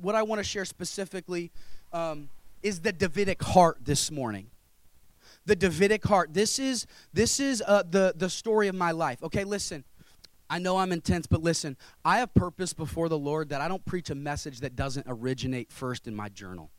[0.00, 1.50] what I want to share specifically
[1.92, 2.28] um,
[2.62, 4.46] is the Davidic heart this morning.
[5.46, 6.34] The Davidic heart.
[6.34, 9.22] This is this is uh, the the story of my life.
[9.22, 9.84] Okay, listen.
[10.48, 11.76] I know I'm intense, but listen.
[12.04, 15.70] I have purpose before the Lord that I don't preach a message that doesn't originate
[15.70, 16.70] first in my journal.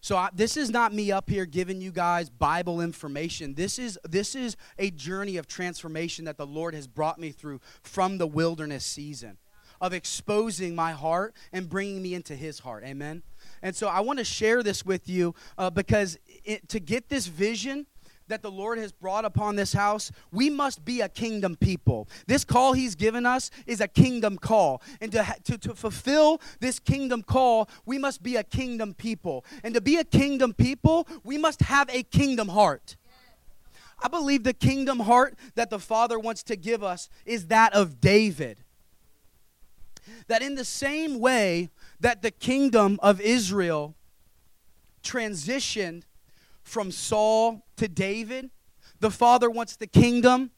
[0.00, 3.54] So I, this is not me up here giving you guys Bible information.
[3.54, 7.60] This is this is a journey of transformation that the Lord has brought me through
[7.82, 9.38] from the wilderness season
[9.80, 12.84] of exposing my heart and bringing me into His heart.
[12.84, 13.22] Amen.
[13.62, 17.26] And so I want to share this with you uh, because it, to get this
[17.26, 17.86] vision
[18.28, 22.08] that the Lord has brought upon this house, we must be a kingdom people.
[22.26, 24.82] This call He's given us is a kingdom call.
[25.00, 29.44] And to, to, to fulfill this kingdom call, we must be a kingdom people.
[29.64, 32.96] And to be a kingdom people, we must have a kingdom heart.
[34.00, 38.00] I believe the kingdom heart that the Father wants to give us is that of
[38.00, 38.62] David.
[40.28, 43.94] That in the same way that the kingdom of Israel
[45.02, 46.02] transitioned
[46.62, 48.50] from Saul to David,
[49.00, 50.50] the Father wants the kingdom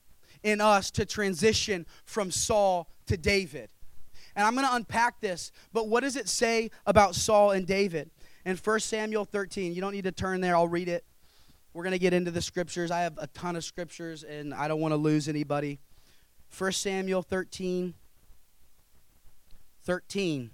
[0.43, 3.69] in us to transition from Saul to David.
[4.35, 8.11] And I'm going to unpack this, but what does it say about Saul and David?
[8.45, 11.05] In 1 Samuel 13, you don't need to turn there, I'll read it.
[11.73, 12.91] We're going to get into the scriptures.
[12.91, 15.79] I have a ton of scriptures, and I don't want to lose anybody.
[16.57, 17.95] 1 Samuel 13,
[19.85, 20.51] 13.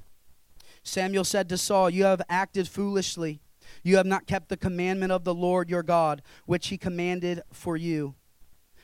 [0.83, 3.41] Samuel said to Saul, You have acted foolishly.
[3.83, 7.77] You have not kept the commandment of the Lord your God, which he commanded for
[7.77, 8.15] you.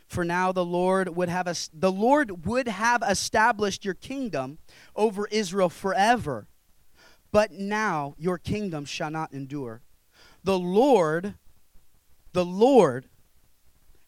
[0.06, 4.58] For now the Lord would have the Lord would have established your kingdom
[4.94, 6.48] over Israel forever.
[7.30, 9.80] But now your kingdom shall not endure.
[10.44, 11.34] The Lord,
[12.34, 13.06] the Lord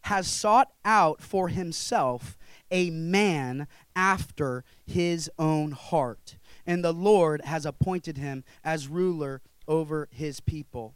[0.02, 2.36] has sought out for himself
[2.70, 10.08] a man after his own heart, and the Lord has appointed him as ruler over
[10.10, 10.94] his people.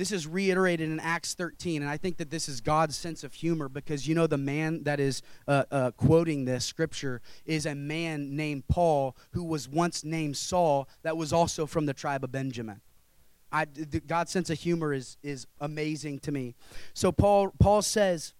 [0.00, 3.34] This is reiterated in Acts 13, and I think that this is God's sense of
[3.34, 7.74] humor because you know the man that is uh, uh, quoting this scripture is a
[7.74, 12.32] man named Paul who was once named Saul that was also from the tribe of
[12.32, 12.80] Benjamin.
[13.52, 13.66] I,
[14.06, 16.54] God's sense of humor is, is amazing to me.
[16.94, 18.32] So Paul, Paul says,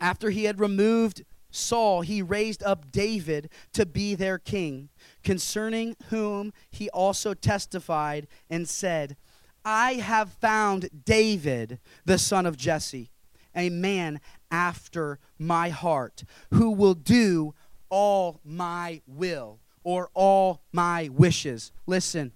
[0.00, 4.88] after he had removed Saul, he raised up David to be their king,
[5.22, 9.16] concerning whom he also testified and said,
[9.64, 13.10] I have found David, the son of Jesse,
[13.54, 17.54] a man after my heart, who will do
[17.88, 21.70] all my will or all my wishes.
[21.86, 22.32] Listen.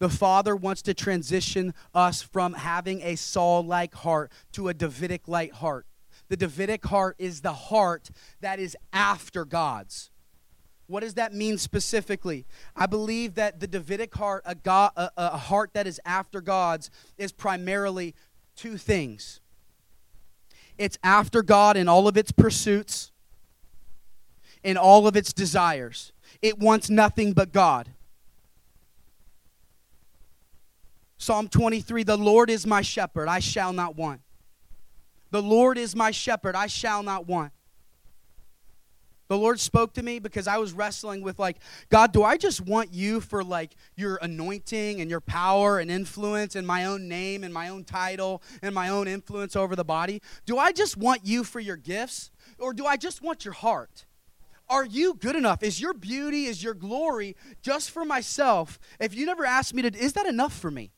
[0.00, 5.28] The Father wants to transition us from having a Saul like heart to a Davidic
[5.28, 5.86] like heart.
[6.32, 8.08] The Davidic heart is the heart
[8.40, 10.10] that is after God's.
[10.86, 12.46] What does that mean specifically?
[12.74, 16.88] I believe that the Davidic heart, a, God, a, a heart that is after God's,
[17.18, 18.14] is primarily
[18.56, 19.40] two things
[20.78, 23.12] it's after God in all of its pursuits,
[24.64, 26.14] in all of its desires.
[26.40, 27.90] It wants nothing but God.
[31.18, 34.22] Psalm 23 The Lord is my shepherd, I shall not want.
[35.32, 37.52] The Lord is my shepherd, I shall not want.
[39.28, 41.56] The Lord spoke to me because I was wrestling with, like,
[41.88, 46.54] God, do I just want you for, like, your anointing and your power and influence
[46.54, 50.20] and my own name and my own title and my own influence over the body?
[50.44, 52.30] Do I just want you for your gifts?
[52.58, 54.04] Or do I just want your heart?
[54.68, 55.62] Are you good enough?
[55.62, 58.78] Is your beauty, is your glory just for myself?
[59.00, 60.92] If you never asked me to, is that enough for me?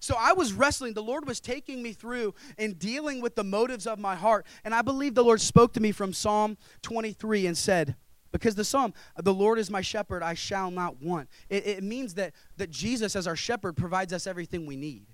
[0.00, 0.94] So I was wrestling.
[0.94, 4.46] The Lord was taking me through and dealing with the motives of my heart.
[4.64, 7.94] And I believe the Lord spoke to me from Psalm 23 and said,
[8.32, 11.28] because the psalm, the Lord is my shepherd, I shall not want.
[11.48, 15.06] It, it means that, that Jesus, as our shepherd, provides us everything we need.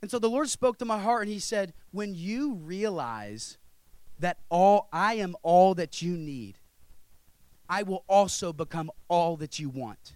[0.00, 3.58] And so the Lord spoke to my heart and He said, When you realize
[4.20, 6.58] that all I am all that you need,
[7.68, 10.15] I will also become all that you want.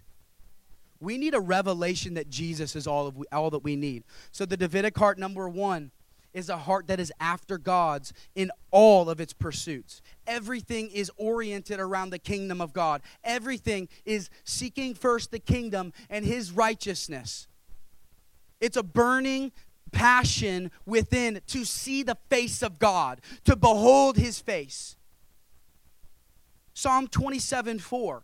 [1.01, 4.03] We need a revelation that Jesus is all, of we, all that we need.
[4.31, 5.91] So the Davidic heart, number one,
[6.33, 10.01] is a heart that is after God's in all of its pursuits.
[10.27, 13.01] Everything is oriented around the kingdom of God.
[13.23, 17.47] Everything is seeking first the kingdom and his righteousness.
[18.61, 19.51] It's a burning
[19.91, 24.95] passion within to see the face of God, to behold his face.
[26.73, 28.23] Psalm 27 4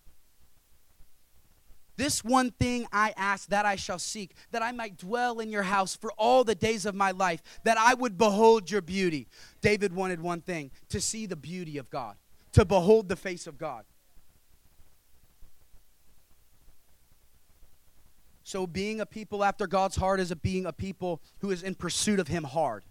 [1.98, 5.64] This one thing I ask that I shall seek, that I might dwell in your
[5.64, 9.28] house for all the days of my life, that I would behold your beauty.
[9.62, 12.16] David wanted one thing to see the beauty of God,
[12.54, 13.84] to behold the face of God.
[18.44, 21.76] So, being a people after God's heart is a being a people who is in
[21.76, 22.86] pursuit of Him hard,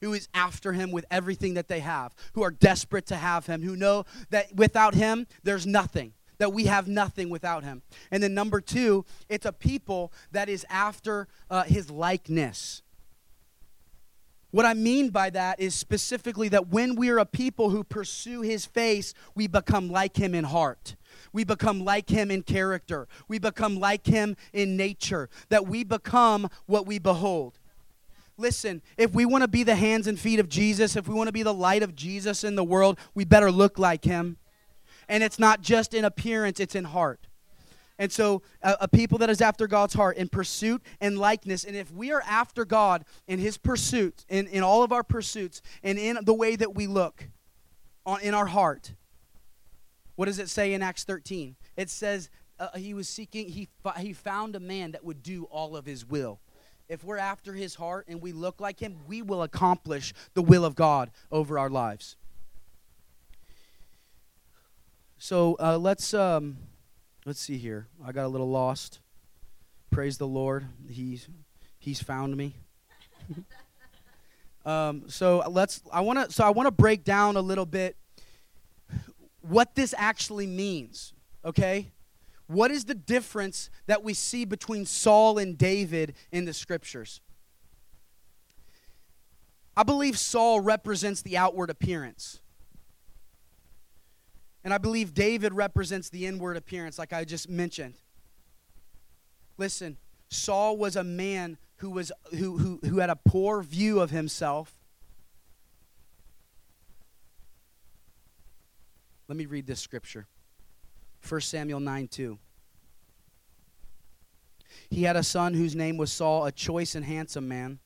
[0.00, 3.62] who is after Him with everything that they have, who are desperate to have Him,
[3.62, 7.82] who know that without Him, there's nothing, that we have nothing without Him.
[8.10, 12.82] And then, number two, it's a people that is after uh, His likeness.
[14.50, 18.42] What I mean by that is specifically that when we are a people who pursue
[18.42, 20.96] His face, we become like Him in heart.
[21.32, 23.06] We become like him in character.
[23.28, 25.28] We become like him in nature.
[25.50, 27.58] That we become what we behold.
[28.38, 31.28] Listen, if we want to be the hands and feet of Jesus, if we want
[31.28, 34.38] to be the light of Jesus in the world, we better look like him.
[35.08, 37.26] And it's not just in appearance, it's in heart.
[37.98, 41.62] And so, a, a, people that is after God's heart in pursuit and likeness.
[41.62, 45.62] And if we are after God in His pursuit, in, in all of our pursuits,
[45.82, 47.28] and in the way that we look
[48.06, 48.94] on, in our heart,
[50.16, 51.54] what does it say in Acts 13?
[51.76, 53.68] It says uh, he was seeking, he,
[53.98, 56.40] he found a man that would do all of his will.
[56.88, 60.64] If we're after his heart and we look like him, we will accomplish the will
[60.64, 62.16] of God over our lives.
[65.22, 66.56] So uh, let's um,
[67.24, 67.86] let's see here.
[68.04, 68.98] I got a little lost.
[69.88, 70.66] Praise the Lord.
[70.90, 71.28] He's
[71.78, 72.56] he's found me.
[74.66, 75.80] um, so let's.
[75.92, 76.34] I want to.
[76.34, 77.96] So I want to break down a little bit
[79.42, 81.12] what this actually means,
[81.44, 81.92] okay?
[82.48, 87.20] What is the difference that we see between Saul and David in the scriptures?
[89.76, 92.41] I believe Saul represents the outward appearance.
[94.64, 97.94] And I believe David represents the inward appearance, like I just mentioned.
[99.58, 99.96] Listen,
[100.28, 104.76] Saul was a man who, was, who, who, who had a poor view of himself
[109.32, 110.26] Let me read this scripture
[111.26, 112.38] 1 Samuel 9 2.
[114.90, 117.78] He had a son whose name was Saul, a choice and handsome man.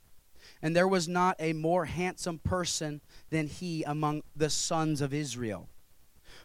[0.60, 3.00] And there was not a more handsome person
[3.30, 5.68] than he among the sons of Israel.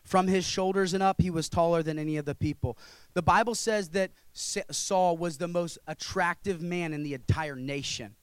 [0.03, 2.77] From his shoulders and up, he was taller than any of the people.
[3.13, 8.15] The Bible says that Saul was the most attractive man in the entire nation.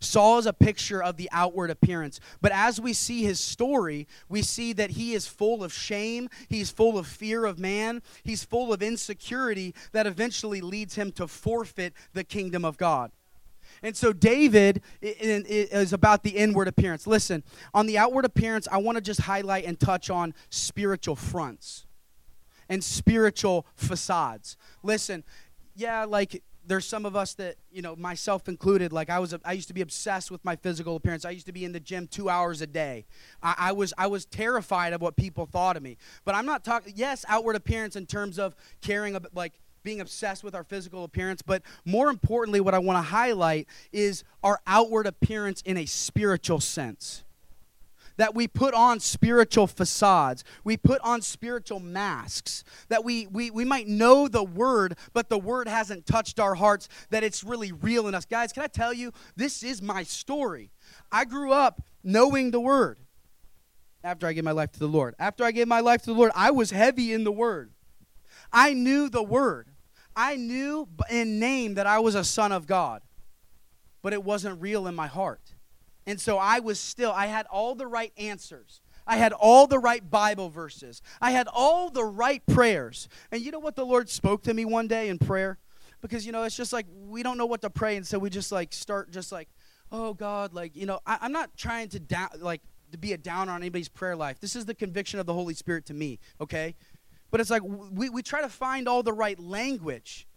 [0.00, 2.20] Saul is a picture of the outward appearance.
[2.40, 6.70] But as we see his story, we see that he is full of shame, he's
[6.70, 11.94] full of fear of man, he's full of insecurity that eventually leads him to forfeit
[12.12, 13.12] the kingdom of God.
[13.84, 17.06] And so David is about the inward appearance.
[17.06, 17.44] Listen,
[17.74, 21.84] on the outward appearance, I want to just highlight and touch on spiritual fronts
[22.70, 24.56] and spiritual facades.
[24.82, 25.22] Listen,
[25.76, 29.52] yeah, like there's some of us that you know myself included like i was i
[29.52, 32.06] used to be obsessed with my physical appearance i used to be in the gym
[32.06, 33.04] two hours a day
[33.42, 36.64] i, I was i was terrified of what people thought of me but i'm not
[36.64, 41.04] talking yes outward appearance in terms of caring about like being obsessed with our physical
[41.04, 45.86] appearance but more importantly what i want to highlight is our outward appearance in a
[45.86, 47.24] spiritual sense
[48.16, 53.64] that we put on spiritual facades, we put on spiritual masks, that we, we, we
[53.64, 58.06] might know the word, but the word hasn't touched our hearts, that it's really real
[58.06, 58.24] in us.
[58.24, 60.70] Guys, can I tell you, this is my story.
[61.10, 62.98] I grew up knowing the word
[64.02, 65.14] after I gave my life to the Lord.
[65.18, 67.72] After I gave my life to the Lord, I was heavy in the word.
[68.52, 69.68] I knew the word.
[70.16, 73.02] I knew in name that I was a son of God,
[74.02, 75.54] but it wasn't real in my heart.
[76.06, 78.80] And so I was still, I had all the right answers.
[79.06, 81.02] I had all the right Bible verses.
[81.20, 83.08] I had all the right prayers.
[83.30, 85.58] And you know what the Lord spoke to me one day in prayer?
[86.00, 87.96] Because, you know, it's just like we don't know what to pray.
[87.96, 89.48] And so we just like start just like,
[89.92, 92.60] oh God, like, you know, I, am not trying to down, like,
[92.92, 94.38] to be a downer on anybody's prayer life.
[94.40, 96.76] This is the conviction of the Holy Spirit to me, okay?
[97.34, 100.28] But it's like we, we try to find all the right language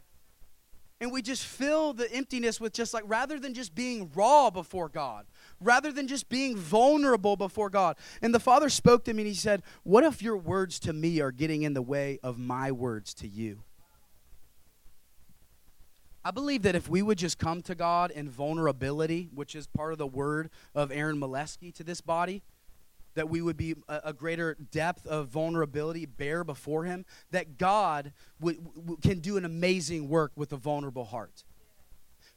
[1.00, 4.90] and we just fill the emptiness with just like rather than just being raw before
[4.90, 5.28] God,
[5.62, 7.98] rather than just being vulnerable before God.
[8.20, 11.22] And the Father spoke to me and He said, What if your words to me
[11.22, 13.62] are getting in the way of my words to you?
[16.26, 19.92] I believe that if we would just come to God in vulnerability, which is part
[19.92, 22.42] of the word of Aaron Molesky to this body,
[23.18, 28.14] that we would be a, a greater depth of vulnerability bare before Him, that God
[28.40, 31.44] w- w- can do an amazing work with a vulnerable heart.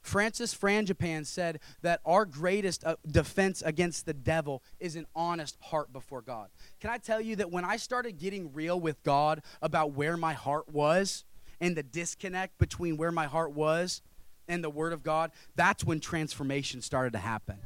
[0.01, 5.93] Francis Frangipane said that our greatest uh, defense against the devil is an honest heart
[5.93, 6.49] before God.
[6.79, 10.33] Can I tell you that when I started getting real with God about where my
[10.33, 11.23] heart was,
[11.59, 14.01] and the disconnect between where my heart was
[14.47, 17.59] and the Word of God, that's when transformation started to happen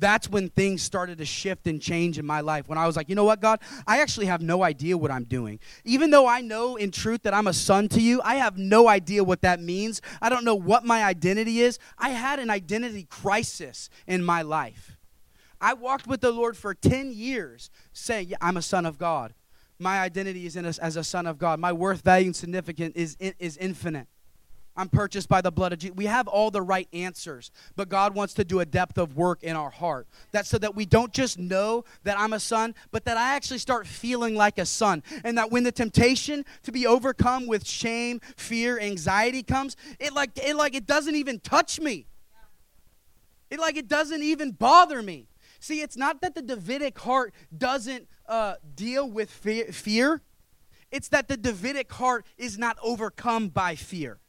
[0.00, 2.68] that's when things started to shift and change in my life.
[2.68, 5.24] When I was like, you know what, God, I actually have no idea what I'm
[5.24, 5.60] doing.
[5.84, 8.88] Even though I know in truth that I'm a son to you, I have no
[8.88, 10.00] idea what that means.
[10.20, 11.78] I don't know what my identity is.
[11.98, 14.96] I had an identity crisis in my life.
[15.60, 19.34] I walked with the Lord for 10 years saying, yeah, I'm a son of God.
[19.78, 21.60] My identity is in a, as a son of God.
[21.60, 24.06] My worth, value, and significance is, is infinite.
[24.80, 25.94] I'm purchased by the blood of Jesus.
[25.94, 29.42] We have all the right answers, but God wants to do a depth of work
[29.42, 30.06] in our heart.
[30.32, 33.58] That's so that we don't just know that I'm a son, but that I actually
[33.58, 35.02] start feeling like a son.
[35.22, 40.30] And that when the temptation to be overcome with shame, fear, anxiety comes, it like
[40.42, 42.06] it like it doesn't even touch me.
[43.50, 45.26] It like it doesn't even bother me.
[45.58, 50.22] See, it's not that the Davidic heart doesn't uh, deal with fear, fear.
[50.90, 54.20] It's that the Davidic heart is not overcome by fear.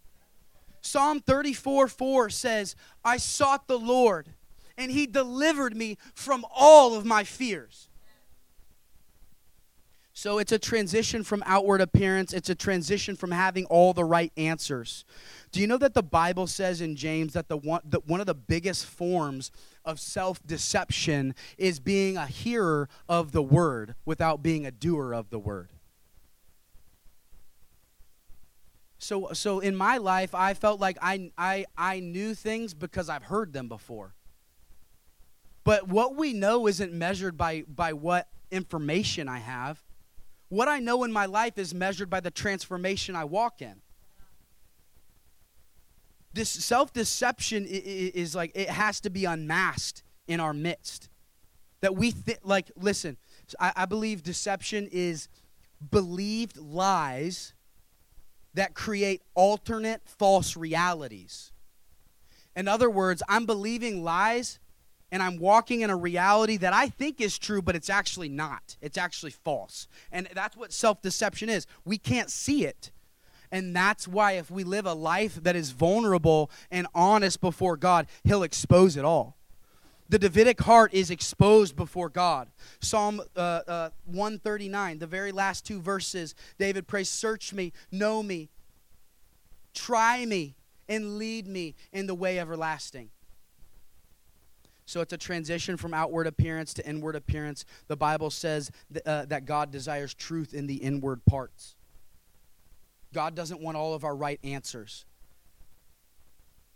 [0.82, 4.30] Psalm 34 4 says, I sought the Lord,
[4.78, 7.88] and he delivered me from all of my fears.
[10.14, 14.32] So it's a transition from outward appearance, it's a transition from having all the right
[14.38, 15.06] answers.
[15.52, 18.28] Do you know that the Bible says in James that the one, that one of
[18.28, 19.52] the biggest forms
[19.86, 25.30] of self deception is being a hearer of the word without being a doer of
[25.30, 25.72] the word?
[29.02, 33.24] So so in my life I felt like I I I knew things because I've
[33.24, 34.14] heard them before.
[35.64, 39.82] But what we know isn't measured by by what information I have.
[40.50, 43.82] What I know in my life is measured by the transformation I walk in.
[46.34, 51.10] This self-deception is like it has to be unmasked in our midst.
[51.80, 53.18] That we think like listen,
[53.60, 55.28] I, I believe deception is
[55.90, 57.56] believed lies
[58.54, 61.52] that create alternate false realities.
[62.56, 64.60] In other words, I'm believing lies
[65.12, 68.78] and I'm walking in a reality that I think is true, but it's actually not.
[68.82, 69.88] It's actually false.
[70.12, 71.68] And that's what self deception is.
[71.86, 72.92] We can't see it.
[73.52, 78.08] And that's why, if we live a life that is vulnerable and honest before God,
[78.24, 79.36] He'll expose it all.
[80.12, 82.50] The Davidic heart is exposed before God.
[82.82, 88.50] Psalm uh, uh, 139, the very last two verses, David prays, Search me, know me,
[89.74, 90.56] try me,
[90.90, 93.10] and lead me in the way everlasting.
[94.86, 97.64] So it's a transition from outward appearance to inward appearance.
[97.88, 101.78] The Bible says th- uh, that God desires truth in the inward parts.
[103.14, 105.06] God doesn't want all of our right answers.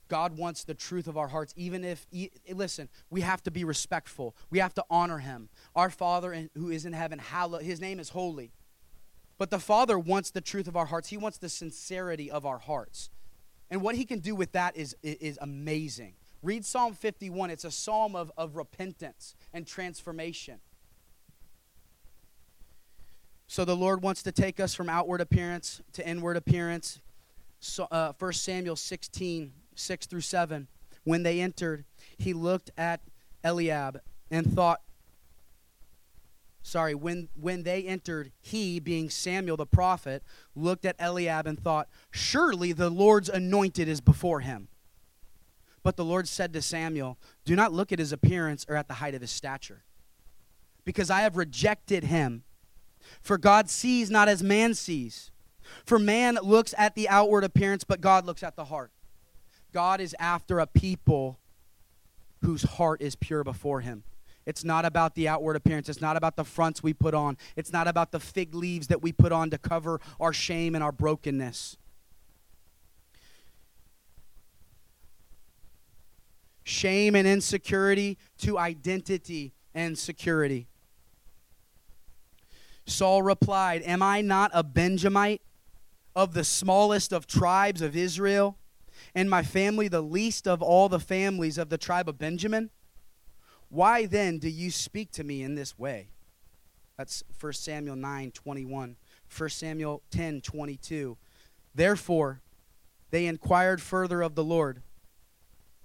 [0.07, 2.05] God wants the truth of our hearts, even if,
[2.51, 4.35] listen, we have to be respectful.
[4.49, 5.49] We have to honor him.
[5.75, 8.51] Our Father who is in heaven, hallowed, his name is holy.
[9.37, 11.09] But the Father wants the truth of our hearts.
[11.09, 13.09] He wants the sincerity of our hearts.
[13.69, 16.13] And what he can do with that is, is amazing.
[16.41, 17.49] Read Psalm 51.
[17.49, 20.59] It's a psalm of, of repentance and transformation.
[23.47, 27.01] So the Lord wants to take us from outward appearance to inward appearance.
[27.59, 30.67] So, uh, 1 Samuel 16 6 through 7.
[31.03, 31.85] When they entered,
[32.17, 33.01] he looked at
[33.43, 34.01] Eliab
[34.31, 34.81] and thought,
[36.63, 40.23] sorry, when, when they entered, he, being Samuel the prophet,
[40.55, 44.67] looked at Eliab and thought, Surely the Lord's anointed is before him.
[45.83, 48.95] But the Lord said to Samuel, Do not look at his appearance or at the
[48.95, 49.83] height of his stature,
[50.83, 52.43] because I have rejected him.
[53.21, 55.29] For God sees not as man sees.
[55.85, 58.91] For man looks at the outward appearance, but God looks at the heart.
[59.75, 61.37] God is after a people
[62.45, 64.03] whose heart is pure before him.
[64.45, 65.89] It's not about the outward appearance.
[65.89, 67.35] It's not about the fronts we put on.
[67.57, 70.83] It's not about the fig leaves that we put on to cover our shame and
[70.83, 71.75] our brokenness.
[76.63, 80.67] Shame and insecurity to identity and security.
[82.85, 85.41] Saul replied, Am I not a Benjamite
[86.15, 88.57] of the smallest of tribes of Israel?
[89.15, 92.69] And my family the least of all the families of the tribe of Benjamin?
[93.69, 96.09] Why then do you speak to me in this way?
[96.97, 98.95] That's 1 Samuel 9 21.
[99.35, 101.17] 1 Samuel 10 22.
[101.73, 102.41] Therefore,
[103.11, 104.81] they inquired further of the Lord,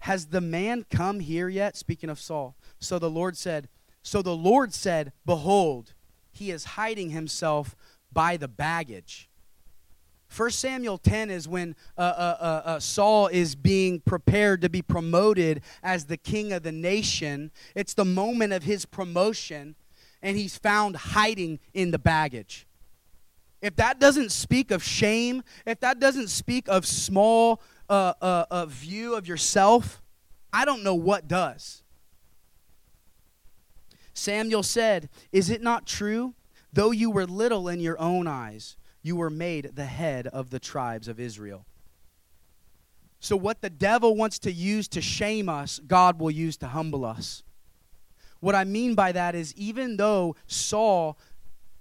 [0.00, 1.76] Has the man come here yet?
[1.76, 2.56] Speaking of Saul.
[2.78, 3.68] So the Lord said,
[4.02, 5.94] So the Lord said, Behold,
[6.32, 7.76] he is hiding himself
[8.12, 9.29] by the baggage.
[10.34, 14.80] 1 Samuel 10 is when uh, uh, uh, uh, Saul is being prepared to be
[14.80, 17.50] promoted as the king of the nation.
[17.74, 19.74] It's the moment of his promotion,
[20.22, 22.66] and he's found hiding in the baggage.
[23.60, 29.16] if that doesn't speak of shame, if that doesn't speak of small uh, uh, view
[29.16, 30.00] of yourself,
[30.52, 31.82] I don't know what does.
[34.14, 36.34] Samuel said, Is it not true?
[36.72, 40.60] Though you were little in your own eyes, you were made the head of the
[40.60, 41.66] tribes of Israel.
[43.20, 47.04] So, what the devil wants to use to shame us, God will use to humble
[47.04, 47.42] us.
[48.40, 51.18] What I mean by that is, even though Saul,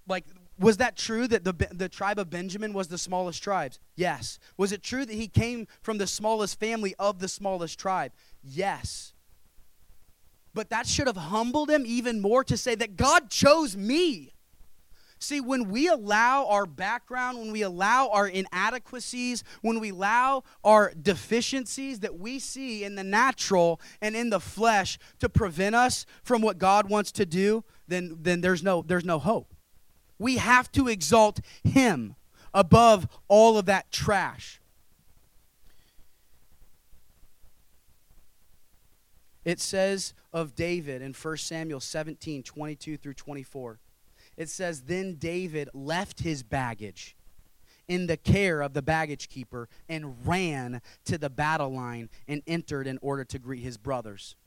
[0.08, 0.26] like,
[0.60, 3.80] was that true that the, the tribe of Benjamin was the smallest tribes?
[3.96, 4.40] Yes.
[4.58, 8.12] Was it true that he came from the smallest family of the smallest tribe?
[8.44, 9.14] Yes.
[10.54, 14.34] But that should have humbled him even more to say that God chose me.
[15.22, 20.94] See, when we allow our background, when we allow our inadequacies, when we allow our
[21.00, 26.42] deficiencies that we see in the natural and in the flesh to prevent us from
[26.42, 29.54] what God wants to do, then, then there's, no, there's no hope.
[30.18, 32.16] We have to exalt Him
[32.54, 34.62] above all of that trash.
[39.44, 43.80] It says of David in 1 Samuel 17 22 through 24.
[44.40, 47.16] It says, Then David left his baggage
[47.90, 52.88] in the care of the baggage keeper and ran to the battle line and entered
[52.88, 54.38] in order to greet his brothers.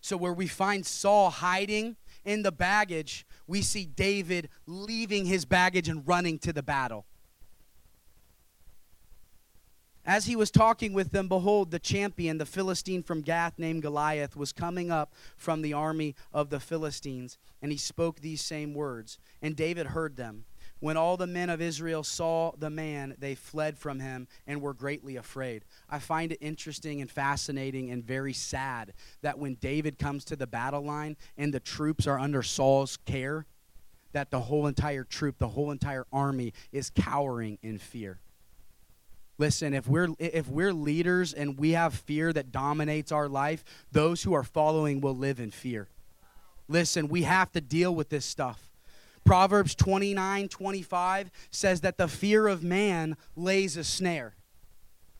[0.00, 1.94] So, where we find Saul hiding
[2.24, 7.06] in the baggage, we see David leaving his baggage and running to the battle.
[10.04, 14.36] As he was talking with them, behold, the champion, the Philistine from Gath named Goliath,
[14.36, 19.18] was coming up from the army of the Philistines, and he spoke these same words.
[19.40, 20.44] And David heard them.
[20.80, 24.74] When all the men of Israel saw the man, they fled from him and were
[24.74, 25.64] greatly afraid.
[25.88, 30.48] I find it interesting and fascinating and very sad that when David comes to the
[30.48, 33.46] battle line and the troops are under Saul's care,
[34.10, 38.18] that the whole entire troop, the whole entire army is cowering in fear.
[39.38, 44.22] Listen, if we're if we're leaders and we have fear that dominates our life, those
[44.22, 45.88] who are following will live in fear.
[46.68, 48.70] Listen, we have to deal with this stuff.
[49.24, 54.34] Proverbs 29 25 says that the fear of man lays a snare,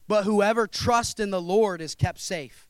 [0.08, 2.68] but whoever trusts in the Lord is kept safe.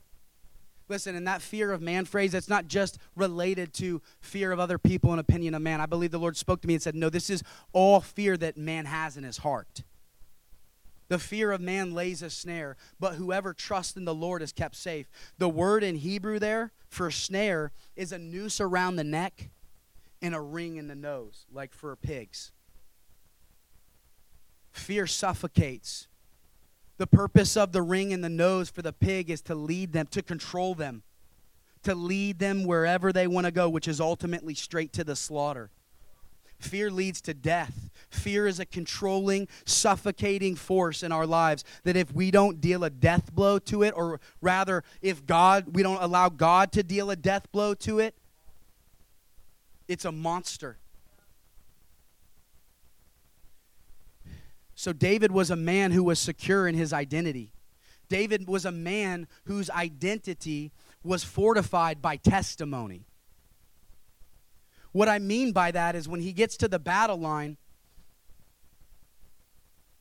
[0.89, 4.79] Listen, in that fear of man phrase, it's not just related to fear of other
[4.79, 5.81] people and opinion of man.
[5.81, 8.59] I believe the Lord spoke to me and said, No, this is all fear that
[8.59, 9.85] man has in his heart.
[11.13, 14.75] The fear of man lays a snare, but whoever trusts in the Lord is kept
[14.75, 15.11] safe.
[15.37, 19.51] The word in Hebrew there for snare is a noose around the neck
[20.23, 22.53] and a ring in the nose, like for pigs.
[24.71, 26.09] Fear suffocates.
[26.97, 30.07] The purpose of the ring in the nose for the pig is to lead them,
[30.13, 31.03] to control them,
[31.83, 35.73] to lead them wherever they want to go, which is ultimately straight to the slaughter.
[36.63, 37.91] Fear leads to death.
[38.09, 42.91] Fear is a controlling, suffocating force in our lives that if we don't deal a
[42.91, 47.17] death blow to it, or rather, if God, we don't allow God to deal a
[47.17, 48.15] death blow to it,
[49.89, 50.79] it's a monster.
[54.75, 57.53] So, David was a man who was secure in his identity.
[58.09, 60.73] David was a man whose identity
[61.03, 63.07] was fortified by testimony.
[64.93, 67.57] What I mean by that is when he gets to the battle line,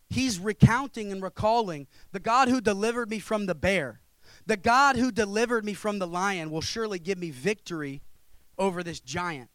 [0.10, 4.02] he's recounting and recalling the God who delivered me from the bear,
[4.46, 8.02] the God who delivered me from the lion will surely give me victory
[8.58, 9.50] over this giant.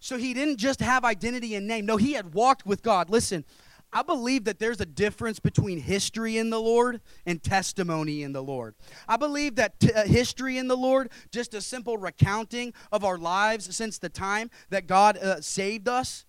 [0.00, 1.84] So he didn't just have identity and name.
[1.84, 3.10] No, he had walked with God.
[3.10, 3.44] Listen,
[3.92, 8.42] I believe that there's a difference between history in the Lord and testimony in the
[8.42, 8.74] Lord.
[9.08, 13.16] I believe that t- uh, history in the Lord, just a simple recounting of our
[13.16, 16.26] lives since the time that God uh, saved us.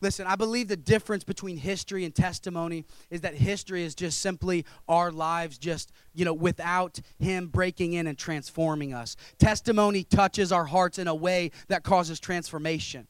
[0.00, 4.64] Listen, I believe the difference between history and testimony is that history is just simply
[4.86, 9.16] our lives just, you know, without him breaking in and transforming us.
[9.38, 13.08] Testimony touches our hearts in a way that causes transformation.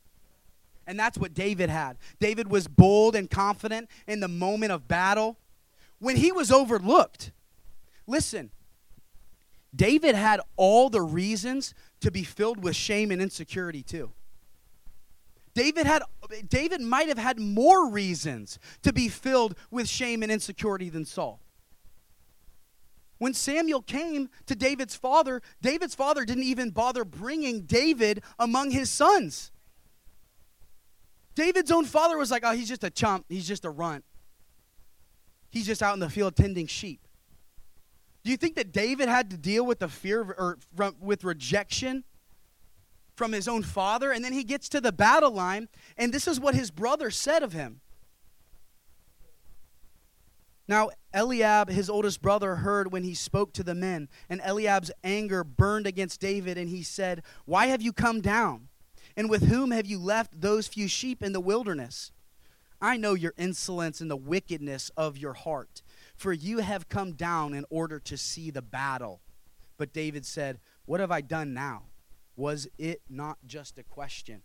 [0.87, 1.99] And that's what David had.
[2.20, 5.37] David was bold and confident in the moment of battle
[5.99, 7.33] when he was overlooked.
[8.07, 8.51] Listen,
[9.75, 14.12] David had all the reasons to be filled with shame and insecurity too.
[15.55, 16.03] David had
[16.49, 21.40] David might have had more reasons to be filled with shame and insecurity than Saul.
[23.18, 28.90] When Samuel came to David's father, David's father didn't even bother bringing David among his
[28.90, 29.51] sons.
[31.37, 33.27] David's own father was like, oh, he's just a chump.
[33.29, 34.05] He's just a runt.
[35.51, 37.07] He's just out in the field tending sheep.
[38.25, 40.59] Do you think that David had to deal with the fear of, or
[41.01, 42.03] with rejection
[43.16, 44.12] from his own father.
[44.12, 47.42] And then he gets to the battle line, and this is what his brother said
[47.42, 47.81] of him.
[50.68, 55.44] Now, Eliab, his oldest brother, heard when he spoke to the men, and Eliab's anger
[55.44, 58.68] burned against David, and he said, Why have you come down?
[59.16, 62.12] And with whom have you left those few sheep in the wilderness?
[62.81, 65.81] I know your insolence and the wickedness of your heart,
[66.14, 69.22] for you have come down in order to see the battle.
[69.79, 71.85] But David said, What have I done now?
[72.37, 74.42] Was it not just a question?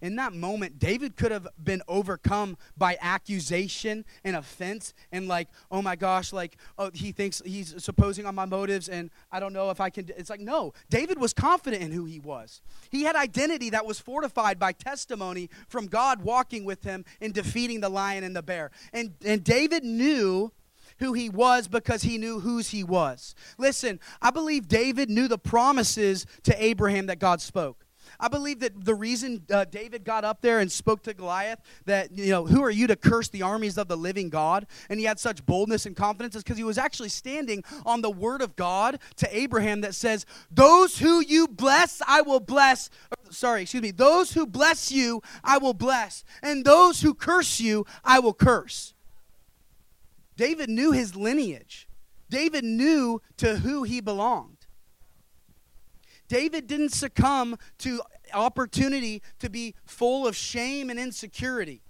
[0.00, 5.82] In that moment, David could have been overcome by accusation and offense and like, oh
[5.82, 9.70] my gosh, like, oh, he thinks he's supposing on my motives and I don't know
[9.70, 10.08] if I can.
[10.16, 12.60] It's like, no, David was confident in who he was.
[12.90, 17.80] He had identity that was fortified by testimony from God walking with him and defeating
[17.80, 18.70] the lion and the bear.
[18.92, 20.52] And, and David knew
[20.98, 23.34] who he was because he knew whose he was.
[23.56, 27.84] Listen, I believe David knew the promises to Abraham that God spoke.
[28.20, 32.16] I believe that the reason uh, David got up there and spoke to Goliath that,
[32.16, 34.66] you know, who are you to curse the armies of the living God?
[34.88, 38.10] And he had such boldness and confidence is because he was actually standing on the
[38.10, 42.90] word of God to Abraham that says, Those who you bless, I will bless.
[43.30, 43.90] Sorry, excuse me.
[43.90, 46.24] Those who bless you, I will bless.
[46.42, 48.94] And those who curse you, I will curse.
[50.36, 51.88] David knew his lineage.
[52.30, 54.57] David knew to who he belonged.
[56.28, 58.02] David didn't succumb to
[58.34, 61.80] opportunity to be full of shame and insecurity.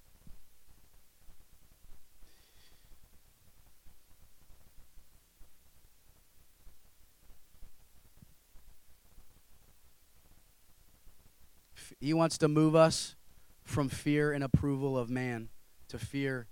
[12.00, 13.16] He wants to move us
[13.64, 15.48] from fear and approval of man
[15.88, 16.46] to fear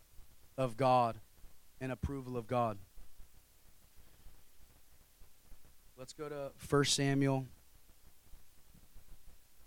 [0.59, 1.21] of God
[1.81, 2.79] and approval of God.
[5.97, 7.47] Let's go to 1 Samuel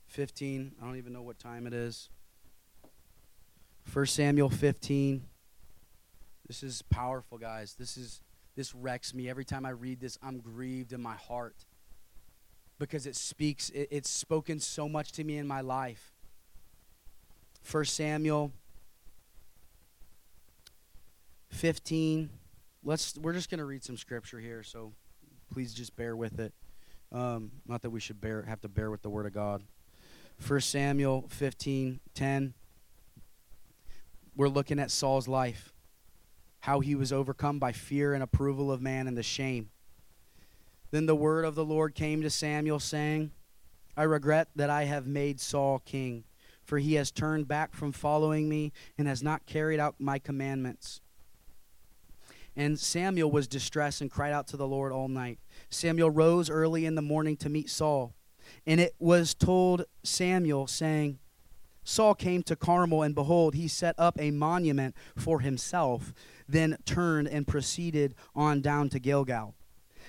[0.09, 0.73] 15.
[0.81, 2.09] I don't even know what time it is.
[3.91, 5.23] 1 Samuel 15.
[6.47, 7.75] This is powerful, guys.
[7.77, 8.21] This is
[8.55, 10.17] this wrecks me every time I read this.
[10.21, 11.55] I'm grieved in my heart
[12.77, 13.69] because it speaks.
[13.69, 16.11] It, it's spoken so much to me in my life.
[17.71, 18.51] 1 Samuel
[21.49, 22.29] 15.
[22.83, 23.17] Let's.
[23.17, 24.93] We're just going to read some scripture here, so
[25.53, 26.53] please just bear with it.
[27.11, 29.63] Um, not that we should bear have to bear with the word of God.
[30.45, 32.53] 1 Samuel 15 10.
[34.35, 35.73] We're looking at Saul's life,
[36.61, 39.69] how he was overcome by fear and approval of man and the shame.
[40.91, 43.31] Then the word of the Lord came to Samuel, saying,
[43.97, 46.23] I regret that I have made Saul king,
[46.63, 51.01] for he has turned back from following me and has not carried out my commandments.
[52.55, 55.39] And Samuel was distressed and cried out to the Lord all night.
[55.69, 58.13] Samuel rose early in the morning to meet Saul.
[58.65, 61.19] And it was told Samuel, saying,
[61.83, 66.13] Saul came to Carmel, and behold, he set up a monument for himself,
[66.47, 69.55] then turned and proceeded on down to Gilgal.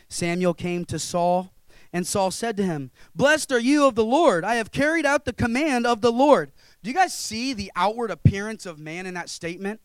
[0.09, 1.53] Samuel came to Saul,
[1.93, 4.45] and Saul said to him, Blessed are you of the Lord.
[4.45, 6.53] I have carried out the command of the Lord.
[6.83, 9.81] Do you guys see the outward appearance of man in that statement?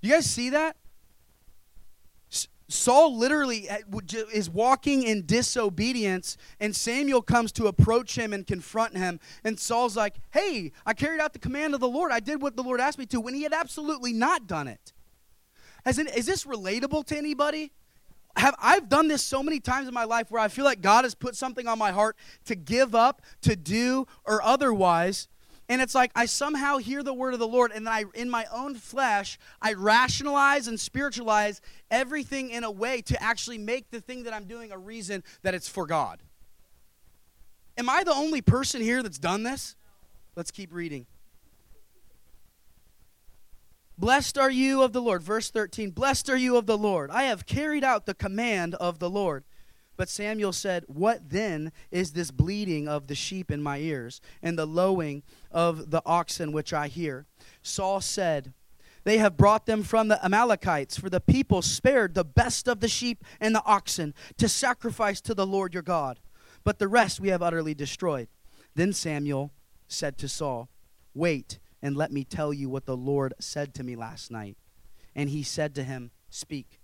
[0.00, 0.76] Do you guys see that?
[2.72, 3.78] Saul literally uh,
[4.32, 9.18] is walking in disobedience, and Samuel comes to approach him and confront him.
[9.44, 12.12] And Saul's like, Hey, I carried out the command of the Lord.
[12.12, 14.92] I did what the Lord asked me to, when he had absolutely not done it.
[15.84, 17.72] As in, is this relatable to anybody?
[18.36, 21.04] Have, I've done this so many times in my life where I feel like God
[21.04, 25.28] has put something on my heart to give up, to do, or otherwise,
[25.70, 28.28] and it's like I somehow hear the word of the Lord, and then I, in
[28.28, 31.60] my own flesh, I rationalize and spiritualize
[31.92, 35.54] everything in a way to actually make the thing that I'm doing a reason that
[35.54, 36.24] it's for God.
[37.78, 39.76] Am I the only person here that's done this?
[40.34, 41.06] Let's keep reading.
[43.96, 45.22] Blessed are you of the Lord.
[45.22, 47.12] Verse 13 Blessed are you of the Lord.
[47.12, 49.44] I have carried out the command of the Lord.
[50.00, 54.58] But Samuel said, What then is this bleating of the sheep in my ears, and
[54.58, 57.26] the lowing of the oxen which I hear?
[57.60, 58.54] Saul said,
[59.04, 62.88] They have brought them from the Amalekites, for the people spared the best of the
[62.88, 66.18] sheep and the oxen to sacrifice to the Lord your God.
[66.64, 68.28] But the rest we have utterly destroyed.
[68.74, 69.52] Then Samuel
[69.86, 70.70] said to Saul,
[71.12, 74.56] Wait, and let me tell you what the Lord said to me last night.
[75.14, 76.79] And he said to him, Speak.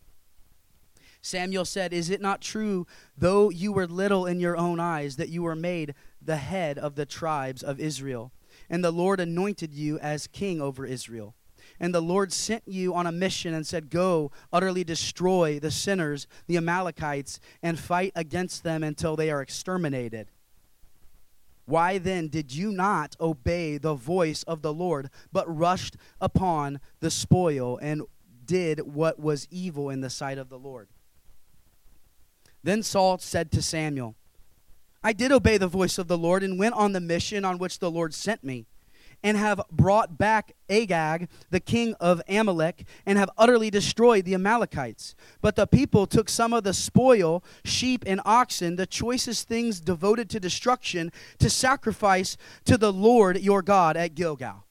[1.27, 2.87] Samuel said, Is it not true,
[3.19, 6.95] though you were little in your own eyes, that you were made the head of
[6.95, 8.33] the tribes of Israel?
[8.71, 11.35] And the Lord anointed you as king over Israel.
[11.81, 16.29] And the Lord sent you on a mission and said, Go, utterly destroy the sinners,
[16.47, 20.31] the Amalekites, and fight against them until they are exterminated.
[21.65, 27.11] Why then did you not obey the voice of the Lord, but rushed upon the
[27.11, 28.03] spoil and
[28.45, 30.89] did what was evil in the sight of the Lord?
[32.66, 34.16] Then Saul said to Samuel,
[35.00, 37.79] I did obey the voice of the Lord and went on the mission on which
[37.79, 38.66] the Lord sent me
[39.22, 45.14] and have brought back Agag, the king of Amalek, and have utterly destroyed the Amalekites.
[45.40, 50.29] But the people took some of the spoil, sheep and oxen, the choicest things devoted
[50.31, 54.64] to destruction, to sacrifice to the Lord your God at Gilgal.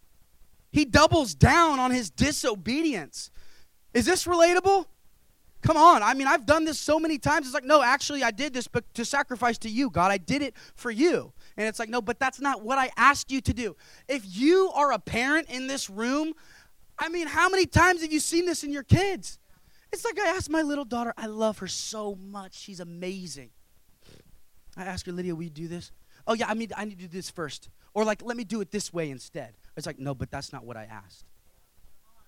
[0.69, 3.31] He doubles down on his disobedience.
[3.93, 4.88] Is this relatable?
[5.65, 6.04] Come on.
[6.04, 7.47] I mean, I've done this so many times.
[7.47, 10.12] It's like, no, actually, I did this but to sacrifice to you, God.
[10.12, 11.34] I did it for you.
[11.58, 13.75] And it's like, no, but that's not what I asked you to do.
[14.08, 16.34] If you are a parent in this room,
[16.99, 19.39] I mean, how many times have you seen this in your kids?
[19.91, 22.54] It's like I asked my little daughter, I love her so much.
[22.54, 23.49] She's amazing.
[24.78, 25.91] I asked her, Lydia, will you do this?
[26.28, 27.69] Oh, yeah, I mean, I need to do this first.
[27.95, 29.56] Or like, let me do it this way instead.
[29.75, 31.25] It's like, no, but that's not what I asked.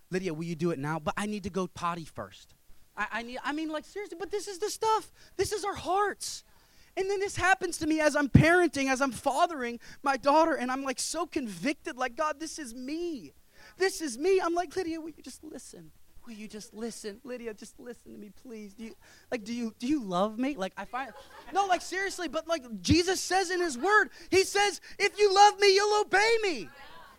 [0.10, 0.98] Lydia, will you do it now?
[0.98, 2.56] But I need to go potty first.
[2.98, 5.12] I, I need, I mean, like, seriously, but this is the stuff.
[5.38, 6.44] This is our hearts.
[6.98, 10.72] And then this happens to me as I'm parenting, as I'm fathering my daughter, and
[10.72, 13.34] I'm like so convicted, like, God, this is me.
[13.78, 14.42] This is me.
[14.42, 15.92] I'm like, Lydia, will you just listen?
[16.26, 17.22] Will you just listen?
[17.24, 18.74] Lydia, just listen to me, please.
[18.74, 18.96] Do you
[19.32, 20.58] like do you do you love me?
[20.58, 21.14] Like I find
[21.54, 25.58] No, like seriously, but like Jesus says in his word, he says, if you love
[25.60, 26.68] me, you'll obey me.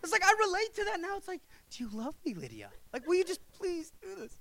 [0.02, 1.16] It's like I relate to that now.
[1.16, 2.68] It's like, do you love me, Lydia?
[2.92, 4.38] Like, will you just please do this?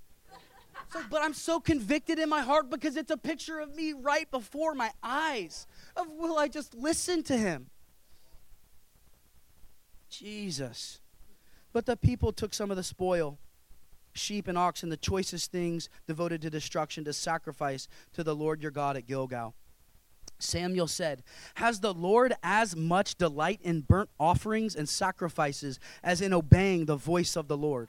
[0.94, 4.30] Like, but I'm so convicted in my heart because it's a picture of me right
[4.30, 5.66] before my eyes.
[5.96, 7.70] Of will I just listen to him?
[10.10, 11.00] Jesus.
[11.72, 13.38] But the people took some of the spoil
[14.14, 18.70] sheep and oxen, the choicest things devoted to destruction, to sacrifice to the Lord your
[18.70, 19.54] God at Gilgal.
[20.38, 21.22] Samuel said,
[21.54, 26.96] Has the Lord as much delight in burnt offerings and sacrifices as in obeying the
[26.96, 27.88] voice of the Lord?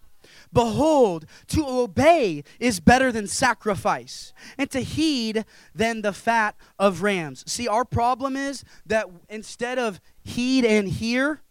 [0.52, 7.44] Behold, to obey is better than sacrifice, and to heed than the fat of rams.
[7.52, 11.42] See, our problem is that instead of heed and hear,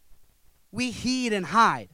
[0.72, 1.90] we heed and hide.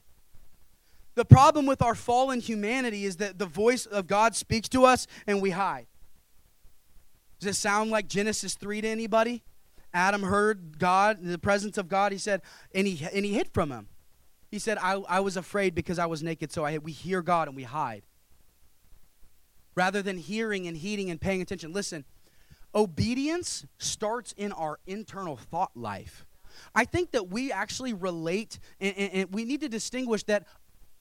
[1.15, 5.07] The problem with our fallen humanity is that the voice of God speaks to us
[5.25, 5.87] and we hide.
[7.39, 9.43] Does it sound like Genesis 3 to anybody?
[9.93, 12.41] Adam heard God, the presence of God, he said,
[12.73, 13.87] and he, and he hid from him.
[14.55, 17.49] He said, I, I was afraid because I was naked, so I, we hear God
[17.49, 18.03] and we hide.
[19.75, 21.73] Rather than hearing and heeding and paying attention.
[21.73, 22.05] Listen,
[22.73, 26.25] obedience starts in our internal thought life.
[26.73, 30.47] I think that we actually relate, and, and, and we need to distinguish that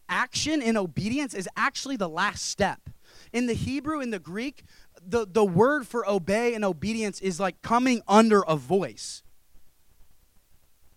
[0.08, 2.80] action and obedience is actually the last step.
[3.32, 4.64] In the Hebrew, in the Greek,
[5.00, 9.22] the, the word for obey and obedience is like coming under a voice.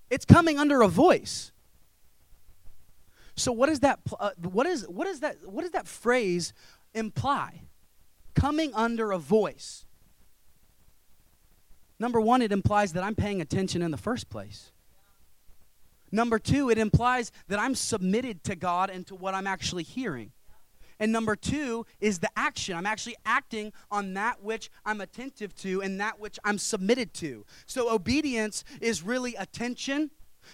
[0.10, 1.52] It's coming under a voice.
[3.38, 4.00] So what is that?
[4.20, 5.38] Uh, what is what is that?
[5.46, 6.54] What does that phrase
[6.94, 7.62] imply?
[8.34, 9.86] Coming under a voice.
[12.00, 14.72] Number one, it implies that I'm paying attention in the first place.
[16.12, 20.32] Number two, it implies that I'm submitted to God and to what I'm actually hearing.
[21.00, 22.76] And number two is the action.
[22.76, 27.46] I'm actually acting on that which I'm attentive to and that which I'm submitted to.
[27.68, 30.10] So obedience is really attention,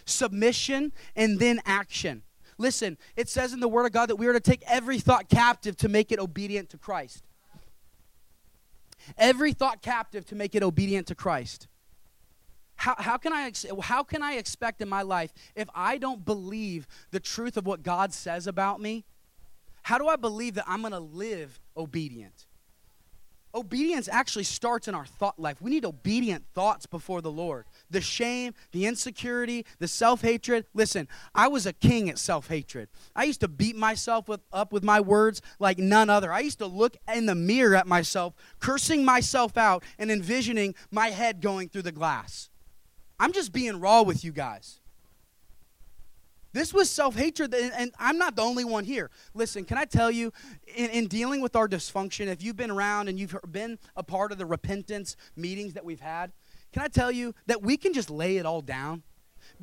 [0.06, 2.24] submission, and then action.
[2.58, 5.30] Listen, it says in the Word of God that we are to take every thought
[5.30, 7.24] captive to make it obedient to Christ.
[9.18, 11.68] Every thought captive to make it obedient to Christ.
[12.76, 16.88] How, how, can I, how can I expect in my life if I don't believe
[17.12, 19.06] the truth of what God says about me?
[19.84, 22.46] How do I believe that I'm going to live obedient?
[23.64, 25.62] Obedience actually starts in our thought life.
[25.62, 27.64] We need obedient thoughts before the Lord.
[27.90, 30.66] The shame, the insecurity, the self hatred.
[30.74, 32.90] Listen, I was a king at self hatred.
[33.16, 36.34] I used to beat myself with, up with my words like none other.
[36.34, 41.12] I used to look in the mirror at myself, cursing myself out, and envisioning my
[41.12, 42.50] head going through the glass.
[43.18, 44.82] I'm just being raw with you guys.
[46.54, 49.10] This was self hatred, and I'm not the only one here.
[49.34, 50.32] Listen, can I tell you,
[50.68, 54.32] in, in, dealing with our dysfunction, if you've been around and you've been a part
[54.32, 56.32] of the repentance meetings that we've had,
[56.72, 59.02] can I tell you that we can just lay it all down?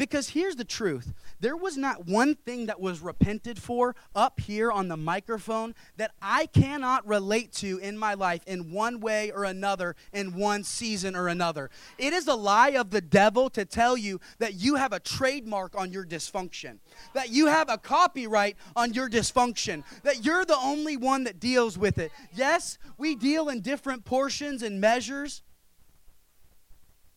[0.00, 4.72] Because here's the truth there was not one thing that was repented for up here
[4.72, 9.44] on the microphone that I cannot relate to in my life in one way or
[9.44, 11.68] another, in one season or another.
[11.98, 15.78] It is a lie of the devil to tell you that you have a trademark
[15.78, 16.78] on your dysfunction,
[17.12, 21.76] that you have a copyright on your dysfunction, that you're the only one that deals
[21.76, 22.10] with it.
[22.32, 25.42] Yes, we deal in different portions and measures.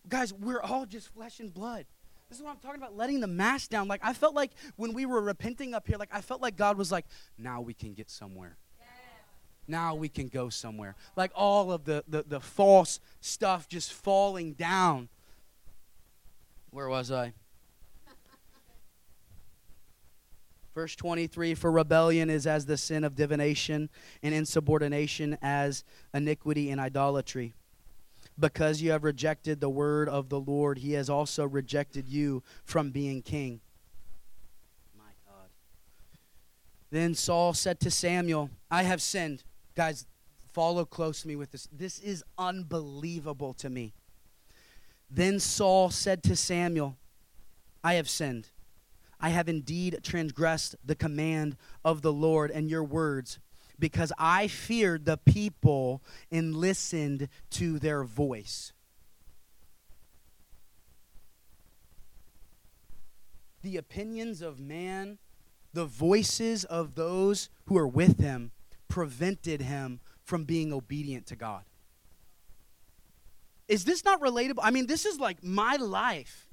[0.09, 1.85] Guys, we're all just flesh and blood.
[2.33, 3.87] This is what I'm talking about, letting the mask down.
[3.87, 6.79] Like, I felt like when we were repenting up here, like, I felt like God
[6.79, 7.05] was like,
[7.37, 8.57] now we can get somewhere.
[9.67, 10.95] Now we can go somewhere.
[11.15, 15.09] Like all of the, the, the false stuff just falling down.
[16.71, 17.33] Where was I?
[20.73, 23.91] Verse 23 For rebellion is as the sin of divination,
[24.23, 25.83] and insubordination as
[26.15, 27.53] iniquity and idolatry.
[28.39, 32.89] Because you have rejected the word of the Lord, he has also rejected you from
[32.89, 33.61] being king.
[34.97, 35.49] My God.
[36.89, 39.43] Then Saul said to Samuel, I have sinned.
[39.75, 40.07] Guys,
[40.51, 41.67] follow close me with this.
[41.71, 43.93] This is unbelievable to me.
[45.09, 46.97] Then Saul said to Samuel,
[47.83, 48.49] I have sinned.
[49.19, 53.39] I have indeed transgressed the command of the Lord and your words
[53.79, 58.73] because I feared the people and listened to their voice.
[63.61, 65.19] The opinions of man,
[65.73, 68.51] the voices of those who are with him,
[68.87, 71.63] prevented him from being obedient to God.
[73.67, 74.59] Is this not relatable?
[74.61, 76.47] I mean, this is like my life.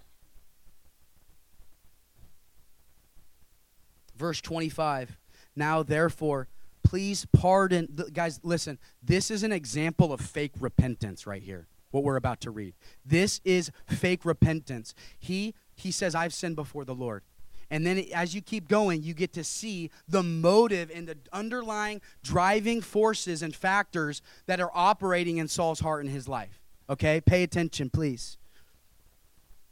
[4.16, 5.18] Verse 25.
[5.56, 6.48] Now, therefore,
[6.90, 7.86] please pardon.
[8.12, 12.50] Guys, listen, this is an example of fake repentance right here, what we're about to
[12.50, 12.74] read.
[13.06, 14.92] This is fake repentance.
[15.16, 17.22] He, he says, I've sinned before the Lord.
[17.70, 22.00] And then as you keep going, you get to see the motive and the underlying
[22.24, 26.60] driving forces and factors that are operating in Saul's heart in his life.
[26.88, 27.20] Okay?
[27.20, 28.36] Pay attention, please.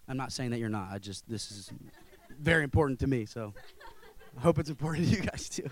[0.06, 0.92] I'm not saying that you're not.
[0.92, 1.68] I just, this is
[2.38, 3.54] very important to me, so.
[4.36, 5.68] I hope it's important to you guys too.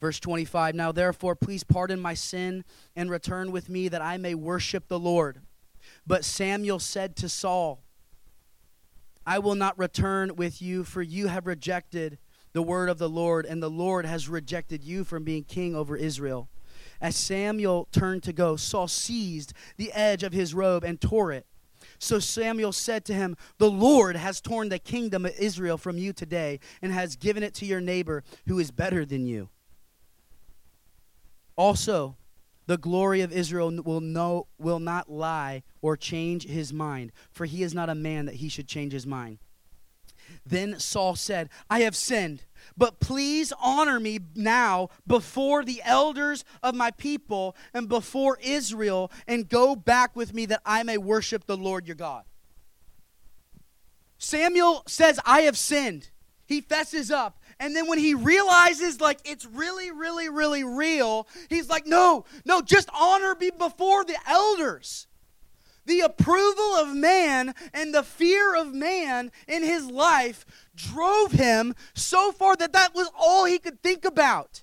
[0.00, 2.64] Verse 25 Now therefore, please pardon my sin
[2.96, 5.40] and return with me that I may worship the Lord.
[6.06, 7.82] But Samuel said to Saul,
[9.26, 12.18] I will not return with you, for you have rejected
[12.52, 15.96] the word of the Lord, and the Lord has rejected you from being king over
[15.96, 16.48] Israel.
[17.00, 21.46] As Samuel turned to go, Saul seized the edge of his robe and tore it.
[21.98, 26.12] So Samuel said to him, The Lord has torn the kingdom of Israel from you
[26.12, 29.48] today and has given it to your neighbor who is better than you.
[31.60, 32.16] Also,
[32.64, 37.62] the glory of Israel will, know, will not lie or change his mind, for he
[37.62, 39.36] is not a man that he should change his mind.
[40.46, 42.44] Then Saul said, I have sinned.
[42.78, 49.46] But please honor me now before the elders of my people and before Israel, and
[49.46, 52.24] go back with me that I may worship the Lord your God.
[54.16, 56.08] Samuel says, I have sinned.
[56.46, 57.38] He fesses up.
[57.60, 62.62] And then when he realizes, like, it's really, really, really real, he's like, no, no,
[62.62, 65.06] just honor be before the elders.
[65.84, 72.32] The approval of man and the fear of man in his life drove him so
[72.32, 74.62] far that that was all he could think about.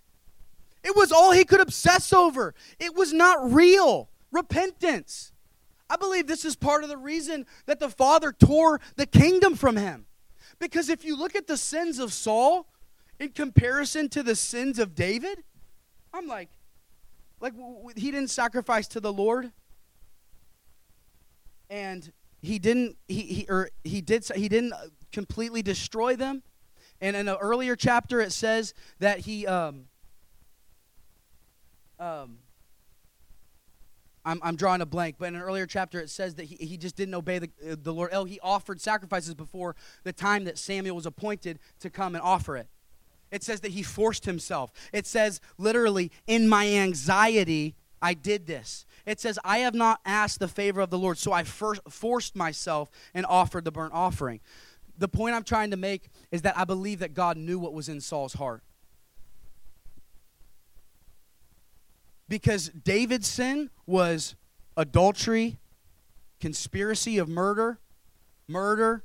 [0.84, 2.56] It was all he could obsess over.
[2.80, 5.34] It was not real repentance.
[5.88, 9.76] I believe this is part of the reason that the Father tore the kingdom from
[9.76, 10.06] him.
[10.60, 12.68] Because if you look at the sins of Saul
[13.19, 15.43] in comparison to the sins of David,
[16.13, 16.49] I'm like,
[17.39, 17.53] like
[17.95, 19.51] he didn't sacrifice to the Lord,
[21.69, 24.73] and he didn't he, he or he did he didn't
[25.12, 26.43] completely destroy them.
[26.99, 29.86] And in an earlier chapter, it says that he, um,
[31.99, 32.39] um,
[34.25, 36.77] I'm, I'm drawing a blank, but in an earlier chapter, it says that he, he
[36.77, 38.10] just didn't obey the, uh, the Lord.
[38.13, 42.58] Oh, he offered sacrifices before the time that Samuel was appointed to come and offer
[42.58, 42.67] it.
[43.32, 44.72] It says that he forced himself.
[44.94, 48.86] It says literally, in my anxiety, I did this.
[49.06, 52.36] It says, I have not asked the favor of the Lord, so I first forced
[52.36, 54.40] myself and offered the burnt offering
[54.98, 57.90] the point I'm trying to make is that I believe that God knew what was
[57.90, 58.63] in Saul's heart.
[62.28, 64.36] Because David's sin was
[64.76, 65.60] adultery,
[66.40, 67.80] conspiracy of murder,
[68.48, 69.04] murder.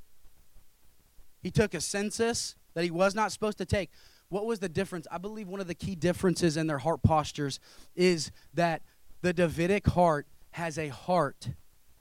[1.42, 3.90] He took a census that he was not supposed to take.
[4.32, 5.06] What was the difference?
[5.12, 7.60] I believe one of the key differences in their heart postures
[7.94, 8.80] is that
[9.20, 11.50] the Davidic heart has a heart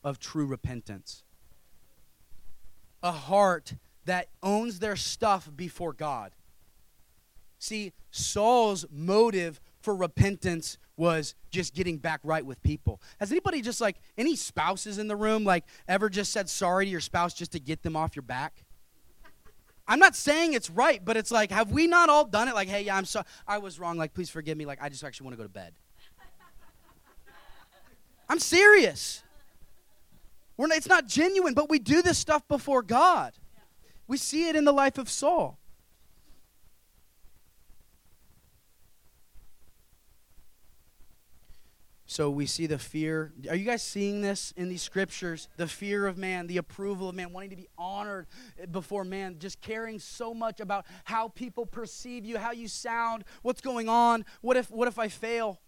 [0.01, 1.23] of true repentance
[3.03, 3.73] a heart
[4.05, 6.33] that owns their stuff before God.
[7.57, 13.01] See, Saul's motive for repentance was just getting back right with people.
[13.19, 16.91] Has anybody just like any spouses in the room like ever just said sorry to
[16.91, 18.63] your spouse just to get them off your back?
[19.87, 22.55] I'm not saying it's right, but it's like, have we not all done it?
[22.55, 23.97] Like, hey, yeah, I'm sorry, I was wrong.
[23.97, 24.65] Like, please forgive me.
[24.65, 25.73] Like, I just actually want to go to bed.
[28.29, 29.23] I'm serious.
[30.55, 33.33] We're not, it's not genuine, but we do this stuff before God.
[34.07, 35.57] We see it in the life of Saul.
[42.11, 43.31] So we see the fear.
[43.49, 45.47] Are you guys seeing this in these scriptures?
[45.55, 48.27] The fear of man, the approval of man, wanting to be honored
[48.69, 53.61] before man, just caring so much about how people perceive you, how you sound, what's
[53.61, 55.61] going on, what if what if I fail?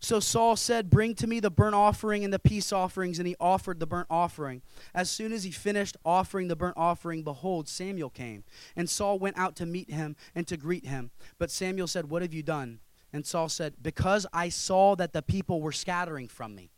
[0.00, 3.20] So Saul said, Bring to me the burnt offering and the peace offerings.
[3.20, 4.62] And he offered the burnt offering.
[4.92, 8.42] As soon as he finished offering the burnt offering, behold, Samuel came.
[8.74, 11.12] And Saul went out to meet him and to greet him.
[11.38, 12.80] But Samuel said, What have you done?
[13.12, 16.70] And Saul said, Because I saw that the people were scattering from me.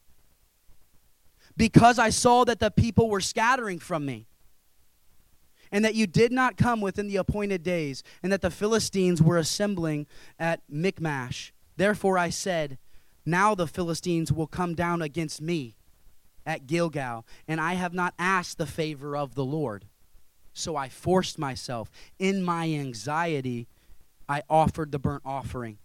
[1.57, 4.27] Because I saw that the people were scattering from me.
[5.71, 9.37] And that you did not come within the appointed days, and that the Philistines were
[9.37, 10.07] assembling
[10.39, 11.53] at Michmash.
[11.77, 12.79] Therefore I said,
[13.27, 15.77] Now the Philistines will come down against me
[16.47, 19.85] at Gilgal, and I have not asked the favor of the Lord.
[20.55, 21.91] So I forced myself.
[22.19, 23.69] In my anxiety,
[24.29, 25.79] I offered the burnt offering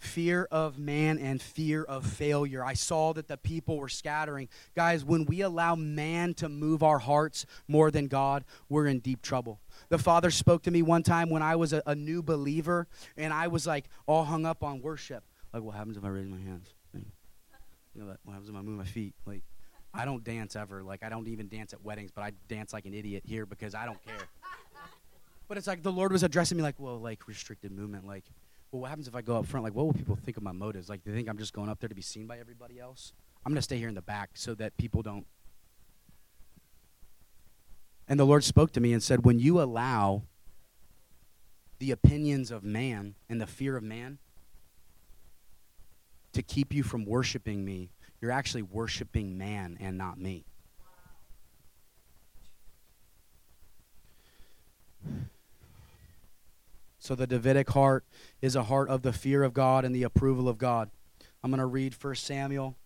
[0.00, 2.64] fear of man and fear of failure.
[2.64, 4.48] I saw that the people were scattering.
[4.74, 9.22] Guys, when we allow man to move our hearts more than God, we're in deep
[9.22, 9.60] trouble.
[9.90, 13.32] The Father spoke to me one time when I was a, a new believer and
[13.32, 15.22] I was like all hung up on worship.
[15.52, 16.72] Like, what happens if I raise my hands?
[17.94, 19.14] You know, what happens if I move my feet?
[19.26, 19.42] Like,
[19.92, 20.82] I don't dance ever.
[20.82, 23.74] Like, I don't even dance at weddings, but I dance like an idiot here because
[23.74, 24.14] I don't care.
[25.48, 28.22] But it's like the Lord was addressing me like, well, like restricted movement, like
[28.70, 29.64] well, what happens if I go up front?
[29.64, 30.88] Like, what will people think of my motives?
[30.88, 33.12] Like, they think I'm just going up there to be seen by everybody else?
[33.44, 35.26] I'm going to stay here in the back so that people don't.
[38.06, 40.22] And the Lord spoke to me and said, when you allow
[41.78, 44.18] the opinions of man and the fear of man
[46.32, 47.90] to keep you from worshiping me,
[48.20, 50.44] you're actually worshiping man and not me.
[57.00, 58.04] So the Davidic heart
[58.42, 60.90] is a heart of the fear of God and the approval of God.
[61.42, 62.76] I'm going to read 1 Samuel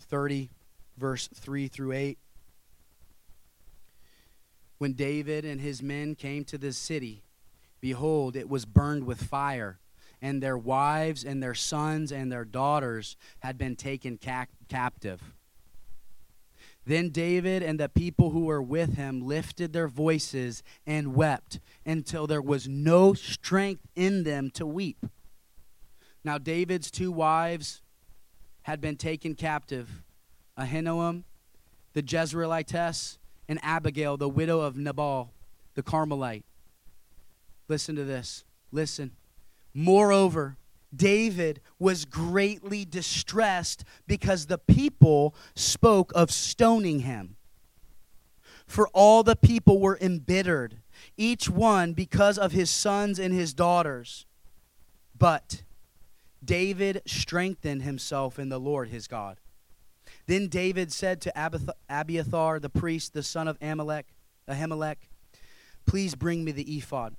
[0.00, 0.50] 30,
[0.98, 2.18] verse 3 through 8.
[4.78, 7.22] When David and his men came to this city,
[7.80, 9.78] behold, it was burned with fire,
[10.20, 15.33] and their wives and their sons and their daughters had been taken ca- captive.
[16.86, 22.26] Then David and the people who were with him lifted their voices and wept until
[22.26, 25.06] there was no strength in them to weep.
[26.24, 27.80] Now, David's two wives
[28.62, 30.02] had been taken captive
[30.58, 31.24] Ahinoam,
[31.94, 33.18] the Jezreelitess,
[33.48, 35.32] and Abigail, the widow of Nabal,
[35.74, 36.44] the Carmelite.
[37.68, 38.44] Listen to this.
[38.72, 39.12] Listen.
[39.74, 40.56] Moreover,
[40.94, 47.36] David was greatly distressed because the people spoke of stoning him.
[48.66, 50.78] For all the people were embittered,
[51.16, 54.26] each one because of his sons and his daughters.
[55.16, 55.62] But
[56.44, 59.38] David strengthened himself in the Lord his God.
[60.26, 64.14] Then David said to Abiathar the priest, the son of Amalek,
[64.48, 64.96] Ahimelech,
[65.86, 67.14] Please bring me the ephod.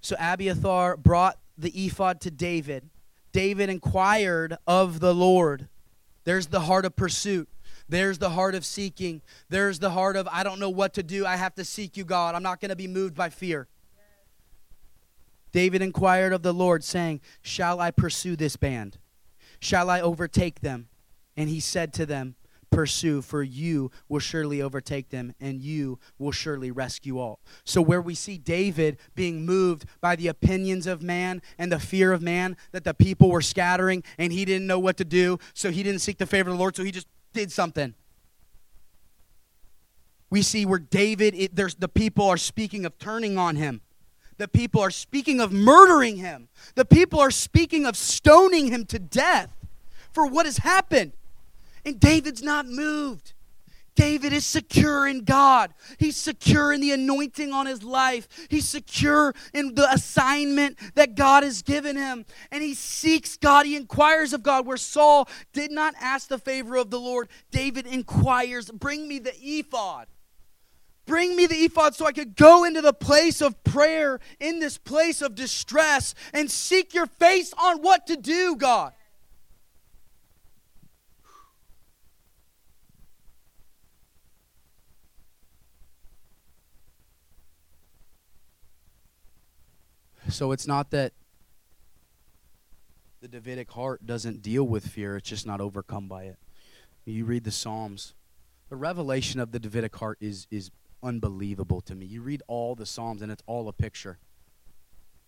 [0.00, 2.90] So Abiathar brought the ephod to David.
[3.32, 5.68] David inquired of the Lord.
[6.24, 7.48] There's the heart of pursuit.
[7.88, 9.22] There's the heart of seeking.
[9.48, 11.24] There's the heart of, I don't know what to do.
[11.24, 12.34] I have to seek you, God.
[12.34, 13.68] I'm not going to be moved by fear.
[15.52, 18.98] David inquired of the Lord, saying, Shall I pursue this band?
[19.60, 20.88] Shall I overtake them?
[21.36, 22.36] And he said to them,
[22.72, 27.38] pursue, for you will surely overtake them, and you will surely rescue all.
[27.64, 32.12] So, where we see David being moved by the opinions of man and the fear
[32.12, 35.70] of man, that the people were scattering and he didn't know what to do, so
[35.70, 37.94] he didn't seek the favor of the Lord, so he just did something.
[40.30, 43.82] We see where David, it, there's, the people are speaking of turning on him.
[44.38, 46.48] The people are speaking of murdering him.
[46.74, 49.50] The people are speaking of stoning him to death
[50.10, 51.12] for what has happened.
[51.84, 53.32] And David's not moved.
[53.94, 55.74] David is secure in God.
[55.98, 58.26] He's secure in the anointing on his life.
[58.48, 62.24] He's secure in the assignment that God has given him.
[62.50, 63.66] And he seeks God.
[63.66, 64.66] He inquires of God.
[64.66, 69.34] Where Saul did not ask the favor of the Lord, David inquires, Bring me the
[69.38, 70.06] ephod.
[71.04, 74.78] Bring me the ephod so I could go into the place of prayer in this
[74.78, 78.92] place of distress and seek your face on what to do, God.
[90.32, 91.12] So it's not that
[93.20, 96.38] the Davidic heart doesn't deal with fear, it's just not overcome by it.
[97.04, 98.14] You read the Psalms.
[98.68, 100.70] The revelation of the Davidic heart is, is
[101.02, 102.06] unbelievable to me.
[102.06, 104.18] You read all the Psalms, and it's all a picture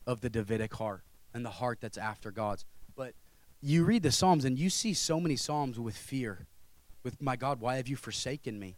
[0.07, 1.02] of the Davidic heart
[1.34, 2.64] and the heart that's after God's.
[2.96, 3.12] But
[3.61, 6.46] you read the Psalms, and you see so many Psalms with fear.
[7.02, 8.76] With, my God, why have you forsaken me?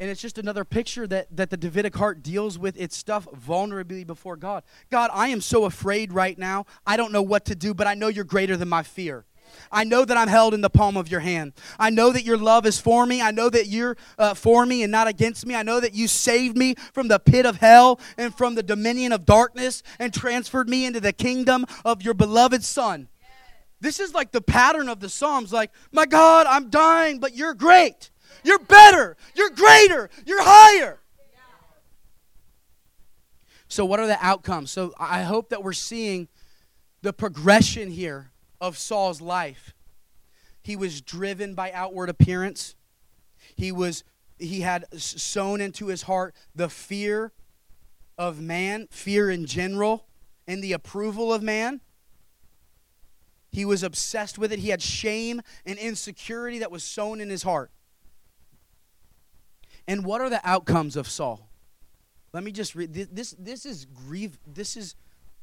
[0.00, 4.06] And it's just another picture that, that the davidic heart deals with its stuff vulnerably
[4.06, 7.74] before god god i am so afraid right now i don't know what to do
[7.74, 9.24] but i know you're greater than my fear
[9.70, 11.54] I know that I'm held in the palm of your hand.
[11.78, 13.20] I know that your love is for me.
[13.20, 15.54] I know that you're uh, for me and not against me.
[15.54, 19.12] I know that you saved me from the pit of hell and from the dominion
[19.12, 23.08] of darkness and transferred me into the kingdom of your beloved Son.
[23.80, 27.54] This is like the pattern of the Psalms like, my God, I'm dying, but you're
[27.54, 28.09] great.
[28.44, 29.16] You're better.
[29.34, 30.10] You're greater.
[30.24, 31.00] You're higher.
[33.68, 34.70] So, what are the outcomes?
[34.70, 36.28] So, I hope that we're seeing
[37.02, 39.74] the progression here of Saul's life.
[40.62, 42.74] He was driven by outward appearance.
[43.56, 44.04] He was
[44.38, 47.32] he had sown into his heart the fear
[48.16, 50.06] of man, fear in general,
[50.46, 51.80] and the approval of man.
[53.52, 54.60] He was obsessed with it.
[54.60, 57.70] He had shame and insecurity that was sown in his heart.
[59.90, 61.50] And what are the outcomes of Saul?
[62.32, 63.34] Let me just read this.
[63.36, 64.38] This is grieve.
[64.46, 64.94] This is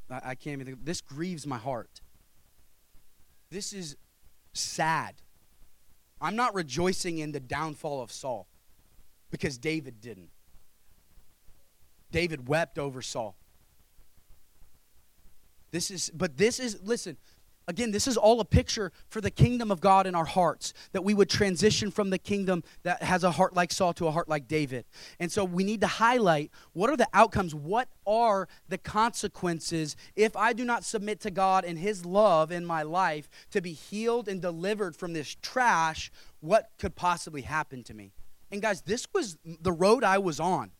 [0.09, 0.67] I, can't even.
[0.67, 1.99] Think, this grieves my heart.
[3.51, 3.97] This is
[4.53, 5.15] sad.
[6.21, 8.47] I'm not rejoicing in the downfall of Saul
[9.31, 10.29] because David didn't.
[12.13, 13.35] David wept over Saul.
[15.71, 17.17] This is, but this is, listen,
[17.69, 21.03] Again, this is all a picture for the kingdom of God in our hearts, that
[21.03, 24.29] we would transition from the kingdom that has a heart like Saul to a heart
[24.29, 24.85] like David.
[25.19, 30.37] And so we need to highlight what are the outcomes, what are the consequences if
[30.37, 34.29] I do not submit to God and His love in my life to be healed
[34.29, 36.09] and delivered from this trash,
[36.39, 38.13] what could possibly happen to me?
[38.49, 40.71] And guys, this was the road I was on.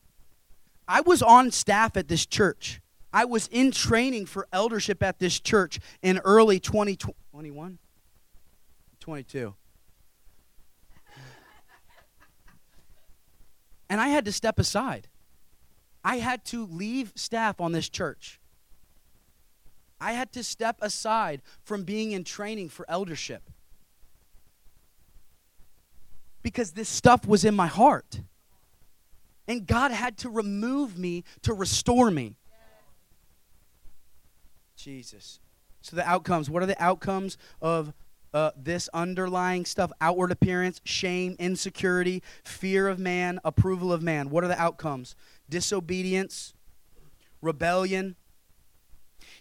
[0.88, 2.80] I was on staff at this church.
[3.18, 7.80] I was in training for eldership at this church in early 2021,
[9.00, 9.56] 22.
[13.90, 15.08] And I had to step aside.
[16.04, 18.40] I had to leave staff on this church.
[20.00, 23.50] I had to step aside from being in training for eldership
[26.44, 28.22] because this stuff was in my heart.
[29.48, 32.36] And God had to remove me to restore me.
[34.88, 35.42] Jesus.
[35.82, 37.92] So the outcomes, what are the outcomes of
[38.34, 39.92] uh, this underlying stuff?
[40.00, 44.30] Outward appearance, shame, insecurity, fear of man, approval of man.
[44.30, 45.14] What are the outcomes?
[45.50, 46.54] Disobedience,
[47.42, 48.16] rebellion.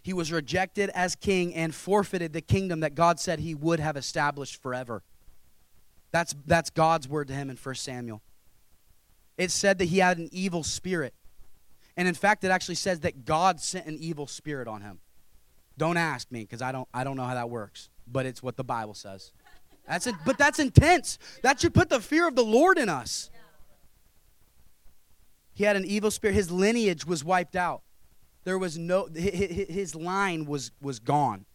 [0.02, 3.96] He was rejected as king and forfeited the kingdom that God said he would have
[3.96, 5.04] established forever.
[6.10, 8.20] That's, that's God's word to him in 1 Samuel.
[9.38, 11.14] It said that he had an evil spirit.
[11.96, 14.98] And in fact, it actually says that God sent an evil spirit on him.
[15.78, 18.56] Don't ask me because I don't I don't know how that works, but it's what
[18.56, 19.32] the Bible says.
[19.86, 20.14] That's it.
[20.24, 21.18] But that's intense.
[21.42, 23.30] That should put the fear of the Lord in us.
[25.54, 26.34] He had an evil spirit.
[26.34, 27.82] His lineage was wiped out.
[28.44, 31.46] There was no his line was was gone.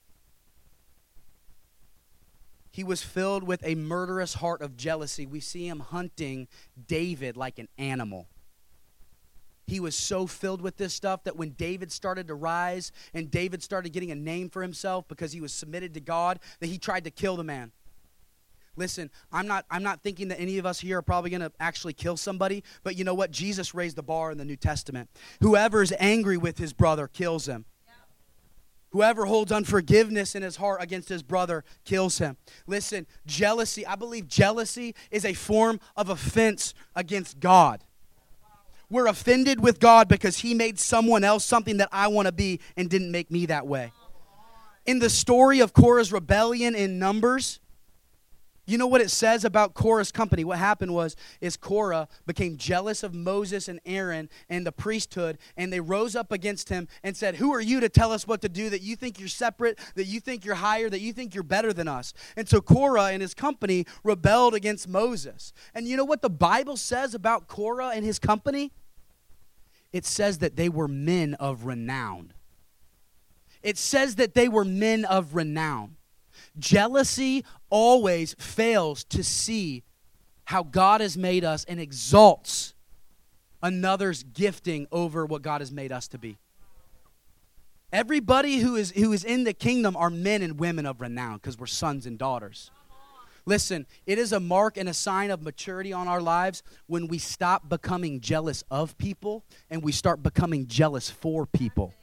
[2.72, 5.26] He was filled with a murderous heart of jealousy.
[5.26, 6.48] We see him hunting
[6.88, 8.28] David like an animal.
[9.68, 13.64] He was so filled with this stuff that when David started to rise and David
[13.64, 17.04] started getting a name for himself because he was submitted to God, that he tried
[17.06, 17.72] to kill the man.
[18.76, 21.52] Listen, I'm not I'm not thinking that any of us here are probably going to
[21.60, 23.32] actually kill somebody, but you know what?
[23.32, 25.10] Jesus raised the bar in the New Testament.
[25.42, 27.66] Whoever is angry with his brother kills him.
[28.92, 32.36] Whoever holds unforgiveness in his heart against his brother kills him.
[32.68, 37.84] Listen, jealousy, I believe jealousy is a form of offense against God.
[38.92, 42.60] We're offended with God because He made someone else something that I want to be
[42.76, 43.94] and didn't make me that way.
[44.86, 47.62] In the story of Korah's rebellion in Numbers,
[48.68, 50.44] you know what it says about Korah's company?
[50.44, 55.72] What happened was is Korah became jealous of Moses and Aaron and the priesthood, and
[55.72, 58.50] they rose up against him and said, Who are you to tell us what to
[58.50, 58.70] do?
[58.70, 61.72] That you think you're separate, that you think you're higher, that you think you're better
[61.72, 62.14] than us.
[62.36, 65.54] And so Korah and his company rebelled against Moses.
[65.74, 68.72] And you know what the Bible says about Korah and his company?
[69.94, 72.34] It says that they were men of renown.
[73.62, 75.98] It says that they were men of renown.
[76.58, 79.84] Jealousy always fails to see
[80.46, 82.74] how God has made us and exalts
[83.64, 86.38] another's gifting over what God has made us to be.
[87.94, 91.60] Everybody who is who is in the kingdom are men and women of renown because
[91.60, 92.72] we're sons and daughters.
[93.46, 97.18] Listen, it is a mark and a sign of maturity on our lives when we
[97.18, 101.94] stop becoming jealous of people and we start becoming jealous for people.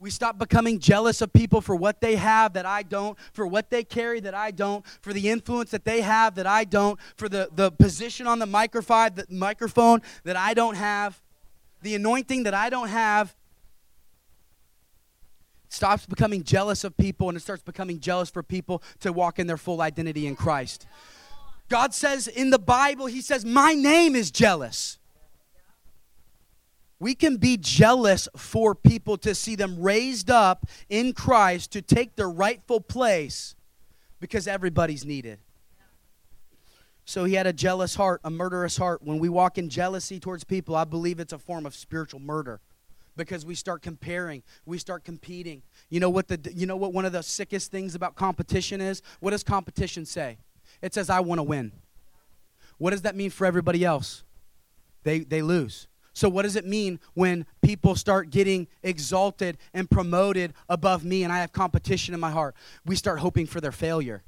[0.00, 3.68] We stop becoming jealous of people for what they have that I don't, for what
[3.68, 7.28] they carry that I don't, for the influence that they have that I don't, for
[7.28, 11.20] the, the position on the microphone, the microphone that I don't have,
[11.82, 13.36] the anointing that I don't have.
[15.70, 19.46] Stops becoming jealous of people and it starts becoming jealous for people to walk in
[19.46, 20.84] their full identity in Christ.
[21.68, 24.98] God says in the Bible, He says, My name is jealous.
[26.98, 32.16] We can be jealous for people to see them raised up in Christ to take
[32.16, 33.54] their rightful place
[34.18, 35.38] because everybody's needed.
[37.04, 39.02] So he had a jealous heart, a murderous heart.
[39.02, 42.60] When we walk in jealousy towards people, I believe it's a form of spiritual murder
[43.24, 45.62] because we start comparing, we start competing.
[45.88, 49.02] You know what the you know what one of the sickest things about competition is?
[49.20, 50.38] What does competition say?
[50.82, 51.72] It says I want to win.
[52.78, 54.24] What does that mean for everybody else?
[55.02, 55.86] They they lose.
[56.12, 61.32] So, what does it mean when people start getting exalted and promoted above me and
[61.32, 62.54] I have competition in my heart?
[62.84, 64.22] We start hoping for their failure.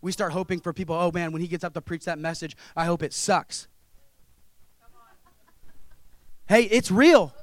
[0.00, 2.56] We start hoping for people, oh man, when he gets up to preach that message,
[2.74, 3.68] I hope it sucks.
[6.48, 7.34] Hey, it's real.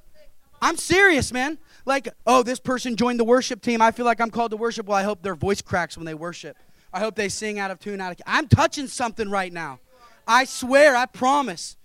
[0.63, 1.57] I'm serious, man.
[1.85, 3.81] Like, oh, this person joined the worship team.
[3.81, 4.85] I feel like I'm called to worship.
[4.85, 6.55] Well, I hope their voice cracks when they worship.
[6.93, 8.21] I hope they sing out of tune, out of.
[8.25, 9.81] I'm touching something right now.
[10.25, 11.75] I swear, I promise.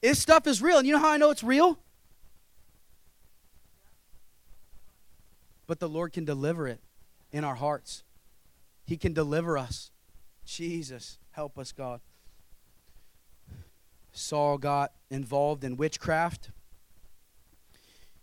[0.00, 0.78] This stuff is real.
[0.78, 1.80] And you know how I know it's real?
[5.66, 6.78] But the Lord can deliver it
[7.32, 8.04] in our hearts.
[8.86, 9.90] He can deliver us.
[10.46, 12.00] Jesus, help us, God.
[14.12, 16.50] Saul got involved in witchcraft.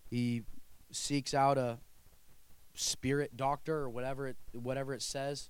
[0.10, 0.44] He
[0.92, 1.80] seeks out a
[2.74, 5.50] spirit doctor or whatever it, whatever it says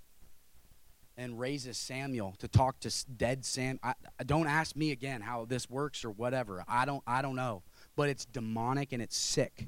[1.18, 3.80] and raises Samuel to talk to dead Sam.
[3.82, 3.94] I,
[4.26, 6.64] don't ask me again how this works or whatever.
[6.68, 7.02] I don't.
[7.08, 7.64] I don't know.
[7.96, 9.68] But it's demonic and it's sick.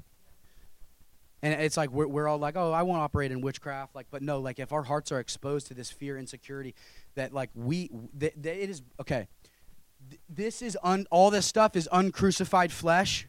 [1.42, 3.96] And it's like we're, we're all like, oh, I won't operate in witchcraft.
[3.96, 6.74] Like, but no, like if our hearts are exposed to this fear, insecurity,
[7.16, 9.26] that like we, that, that it is okay.
[10.28, 13.26] this is un, all this stuff is uncrucified flesh.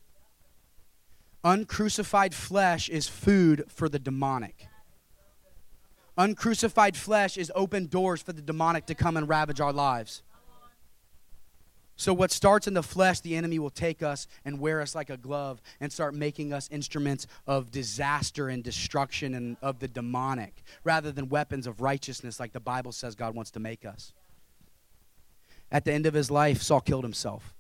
[1.44, 4.68] Uncrucified flesh is food for the demonic.
[6.18, 10.22] Uncrucified flesh is open doors for the demonic to come and ravage our lives.
[11.96, 15.10] So, what starts in the flesh, the enemy will take us and wear us like
[15.10, 20.64] a glove and start making us instruments of disaster and destruction and of the demonic
[20.84, 24.14] rather than weapons of righteousness like the Bible says God wants to make us.
[25.72, 27.56] At the end of his life, Saul killed himself.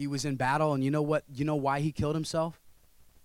[0.00, 1.24] He was in battle, and you know what?
[1.32, 2.60] You know why he killed himself?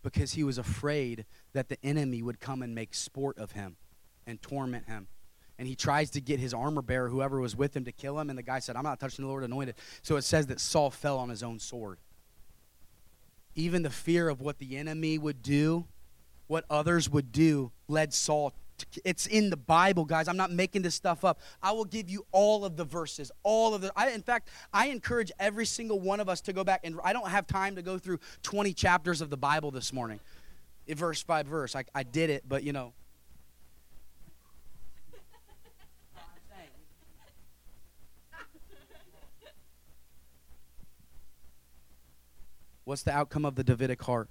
[0.05, 3.76] because he was afraid that the enemy would come and make sport of him
[4.28, 5.07] and torment him.
[5.57, 8.30] And he tries to get his armor bearer, whoever was with him, to kill him.
[8.30, 9.73] And the guy said, I'm not touching the Lord anointed.
[10.03, 11.97] So it says that Saul fell on his own sword.
[13.55, 15.88] Even the fear of what the enemy would do,
[16.45, 18.53] what others would do, led Saul
[19.03, 20.28] it's in the Bible, guys.
[20.28, 21.39] I'm not making this stuff up.
[21.61, 23.91] I will give you all of the verses, all of the.
[23.95, 27.13] I, in fact, I encourage every single one of us to go back, and I
[27.13, 30.19] don't have time to go through 20 chapters of the Bible this morning,
[30.88, 31.76] eh, verse by verse.
[31.76, 32.93] I, I did it, but you know.
[42.84, 44.30] What's the outcome of the Davidic heart?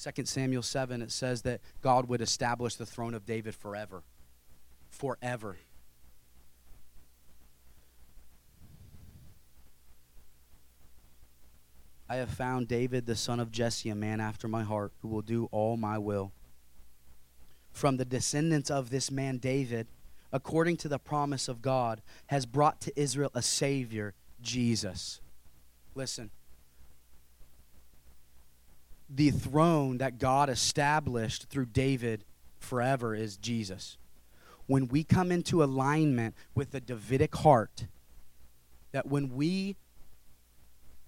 [0.00, 4.02] 2 Samuel 7, it says that God would establish the throne of David forever.
[4.88, 5.56] Forever.
[12.08, 15.22] I have found David, the son of Jesse, a man after my heart, who will
[15.22, 16.32] do all my will.
[17.70, 19.86] From the descendants of this man, David,
[20.32, 25.20] according to the promise of God, has brought to Israel a Savior, Jesus.
[25.94, 26.30] Listen,
[29.12, 32.24] the throne that God established through David
[32.58, 33.96] forever is Jesus.
[34.66, 37.86] When we come into alignment with the Davidic heart,
[38.92, 39.76] that when we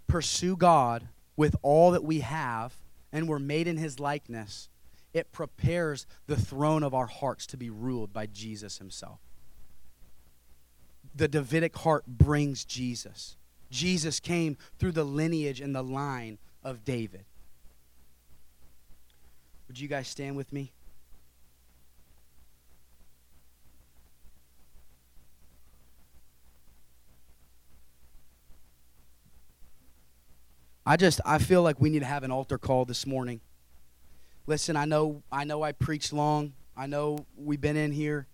[0.09, 2.75] pursue God with all that we have
[3.13, 4.69] and we're made in his likeness,
[5.15, 9.21] it prepares the throne of our hearts to be ruled by Jesus himself.
[11.15, 13.37] The Davidic heart brings Jesus.
[13.71, 17.25] Jesus came through the lineage and the line of David.
[19.73, 20.71] Would you guys stand with me?
[30.85, 33.41] I just I feel like we need to have an altar call this morning.
[34.47, 36.53] Listen, I know I know I preached long.
[36.77, 38.27] I know we've been in here,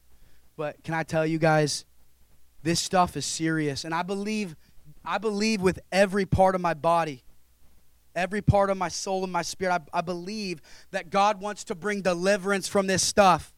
[0.57, 1.85] but can I tell you guys
[2.65, 4.57] this stuff is serious and I believe
[5.05, 7.23] I believe with every part of my body
[8.19, 9.83] every part of my soul and my spirit.
[9.93, 10.61] I, I, believe
[10.91, 13.55] that God wants to bring deliverance from this stuff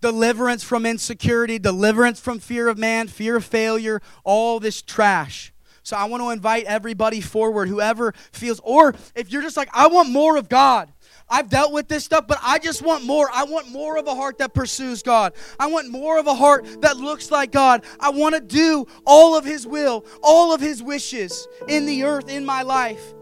[0.00, 5.52] deliverance from insecurity, deliverance from fear of man, fear of failure, all this trash.
[5.82, 9.88] So I want to invite everybody forward, whoever feels, or if you're just like, I
[9.88, 10.92] want more of God.
[11.28, 13.30] I've dealt with this stuff, but I just want more.
[13.32, 15.32] I want more of a heart that pursues God.
[15.60, 17.84] I want more of a heart that looks like God.
[18.00, 22.28] I want to do all of His will, all of His wishes in the earth,
[22.28, 23.14] in my life.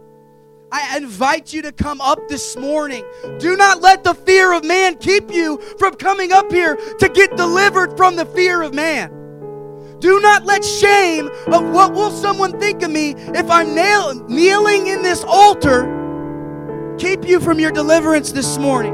[0.71, 3.03] I invite you to come up this morning.
[3.39, 7.35] Do not let the fear of man keep you from coming up here to get
[7.35, 9.09] delivered from the fear of man.
[9.99, 14.87] Do not let shame of what will someone think of me if I'm nail- kneeling
[14.87, 15.95] in this altar
[16.99, 18.93] keep you from your deliverance this morning.